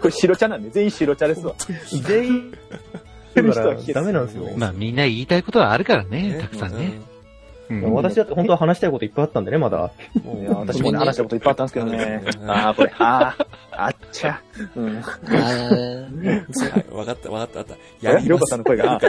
[0.04, 1.54] れ白茶なんで、全員白茶ですわ。
[2.02, 2.52] 全員、
[3.34, 4.50] だから、ダメなんですよ。
[4.56, 7.00] まあみんな言いたいことはあるからね、ねたくさんね。
[7.68, 9.90] うん私だって本当は話したいこといっぱいあったんでね、まだ。
[10.24, 12.44] もういや、私もね、話したこといっぱいあったんですけどねう。
[12.44, 13.36] んああ、これ、あ
[13.72, 14.40] あ、あっちゃ。
[14.76, 14.98] うん。
[14.98, 18.06] あーはい、わかった、わかった、わかった。
[18.08, 19.00] やりろこさんの声が、あ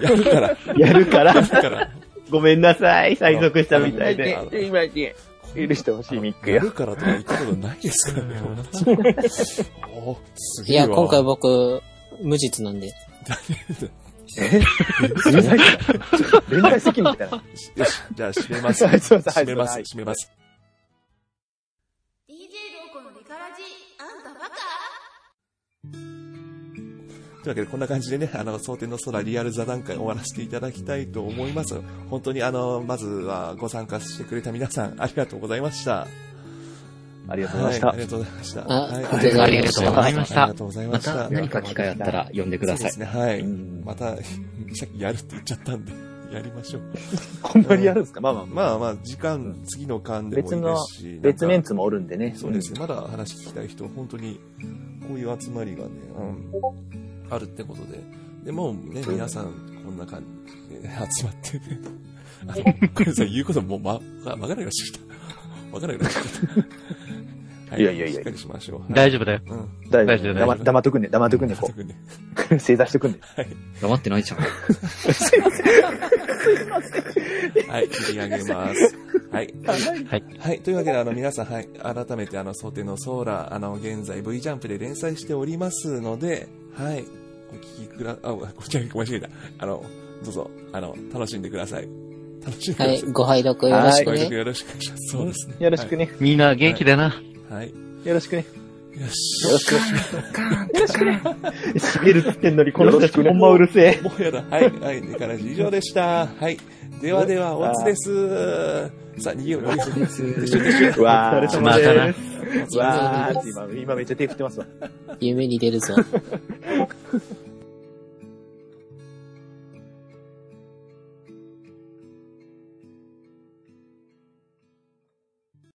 [0.00, 1.90] やるから、やるから、やるから。
[2.30, 4.38] ごめんなさい、催促したみたいで。
[4.64, 4.80] 今、
[5.54, 6.56] 許してほしい、ミックや。
[6.56, 10.96] やるからとか言ったことないですからね、私もおすいや、げえわ。
[11.02, 11.80] 今回僕、
[12.22, 12.92] 無実なんで。
[15.32, 15.58] 連載
[16.50, 17.36] 連載責任みたいな。
[17.36, 17.42] よ
[17.84, 18.84] し、じゃあ閉めます。
[18.84, 20.30] はいすいませんはい閉めます、はい閉めます。
[22.28, 23.62] DJ ローコのリカラジ
[23.98, 24.54] あんたバカ
[27.44, 31.80] というわけで、こんな感じでね、あの、蒼天の空リアル座談会を終わらせていただきたいと思います。
[32.08, 36.08] 本当にあの、まずはご参加してくれた皆さん、ありがとうございました。
[37.28, 37.96] ありがとうございまはい、あした。
[37.96, 38.64] りがとうございました。
[38.72, 40.54] あはいありがとうございましたありがとうございましたありが。
[40.54, 41.12] とうございまました。
[41.14, 43.00] た何か機会あったら呼んでくださいそう。
[43.00, 43.40] ですね、はい。
[43.40, 44.22] うんまた、さ
[44.86, 45.92] っきやるって言っちゃったんで、
[46.32, 46.82] やりましょう。
[47.42, 48.20] こんなにやるんですか？
[48.20, 51.18] まあまあまあまあ、時間、次の間でもいい別のですし。
[51.22, 52.34] 別メンツツもおるんでね。
[52.36, 54.40] そうですね、まだ話聞きたい人、本当に、
[55.08, 58.00] こういう集まりがね、うん、あるってことで。
[58.44, 59.44] でもうね、皆さん、
[59.84, 60.22] こんな感
[60.70, 61.80] じで集まってね。
[62.46, 65.00] あの、これさ、言うこともう、ま、わわからなくなってきた。
[65.74, 67.74] わからなくなってきた。
[67.74, 68.92] はいやいやいやしっかりしましょう。
[68.92, 69.40] 大丈夫だよ。
[69.48, 69.54] 夫。
[69.54, 69.68] うん。
[69.90, 70.46] 大大丈夫丈夫。
[70.46, 71.92] 黙黙っとくんで、黙っとくんで、こ特に。
[72.50, 72.58] う。
[72.60, 73.18] 正座しとくんで。
[73.80, 74.38] 黙ってないじゃん。
[77.68, 78.96] はい、切り上げます。
[79.32, 79.54] はい。
[79.66, 79.76] は
[80.16, 80.24] い。
[80.38, 80.60] はい。
[80.60, 81.66] というわけで、あの、皆さん、はい。
[81.66, 86.46] 改めて、あの、想定のソーラー、あの、現在 V ジャンプで連載しておりますので、
[86.76, 87.04] はい。
[87.50, 89.28] お聞きくだ、あ、ごちゃ間違えた。
[89.58, 89.84] あの、
[90.22, 91.88] どうぞ、あの、楽しんでください。
[92.44, 92.88] 楽しんでください。
[92.88, 94.28] はい、ご拝読よろしくね。
[94.28, 95.06] よろしくお願いします。
[95.08, 95.56] そうですね。
[95.60, 96.10] よろしくね。
[96.20, 97.14] みんな元気だな。
[97.50, 97.72] はい。
[98.04, 98.44] よろしくね。
[98.92, 99.44] よし。
[99.44, 99.78] よろしく。
[101.78, 104.00] 閉めるっつってんのに、この人たちほんまうるせえ。
[104.02, 104.42] もうやだ。
[104.42, 104.70] はい。
[104.70, 105.02] はい。
[105.02, 106.26] ネカラジ以上でした。
[106.26, 106.58] はい。
[107.00, 108.90] ではでは、おつです。
[109.18, 109.90] さあ、逃げよう、逃げよう。
[109.90, 110.22] 撤収
[110.56, 112.34] 撤収うわお疲れ様またなです。
[112.76, 114.66] うわー今めっちゃ手振ってますわ。
[115.20, 115.94] 夢に出るぞ。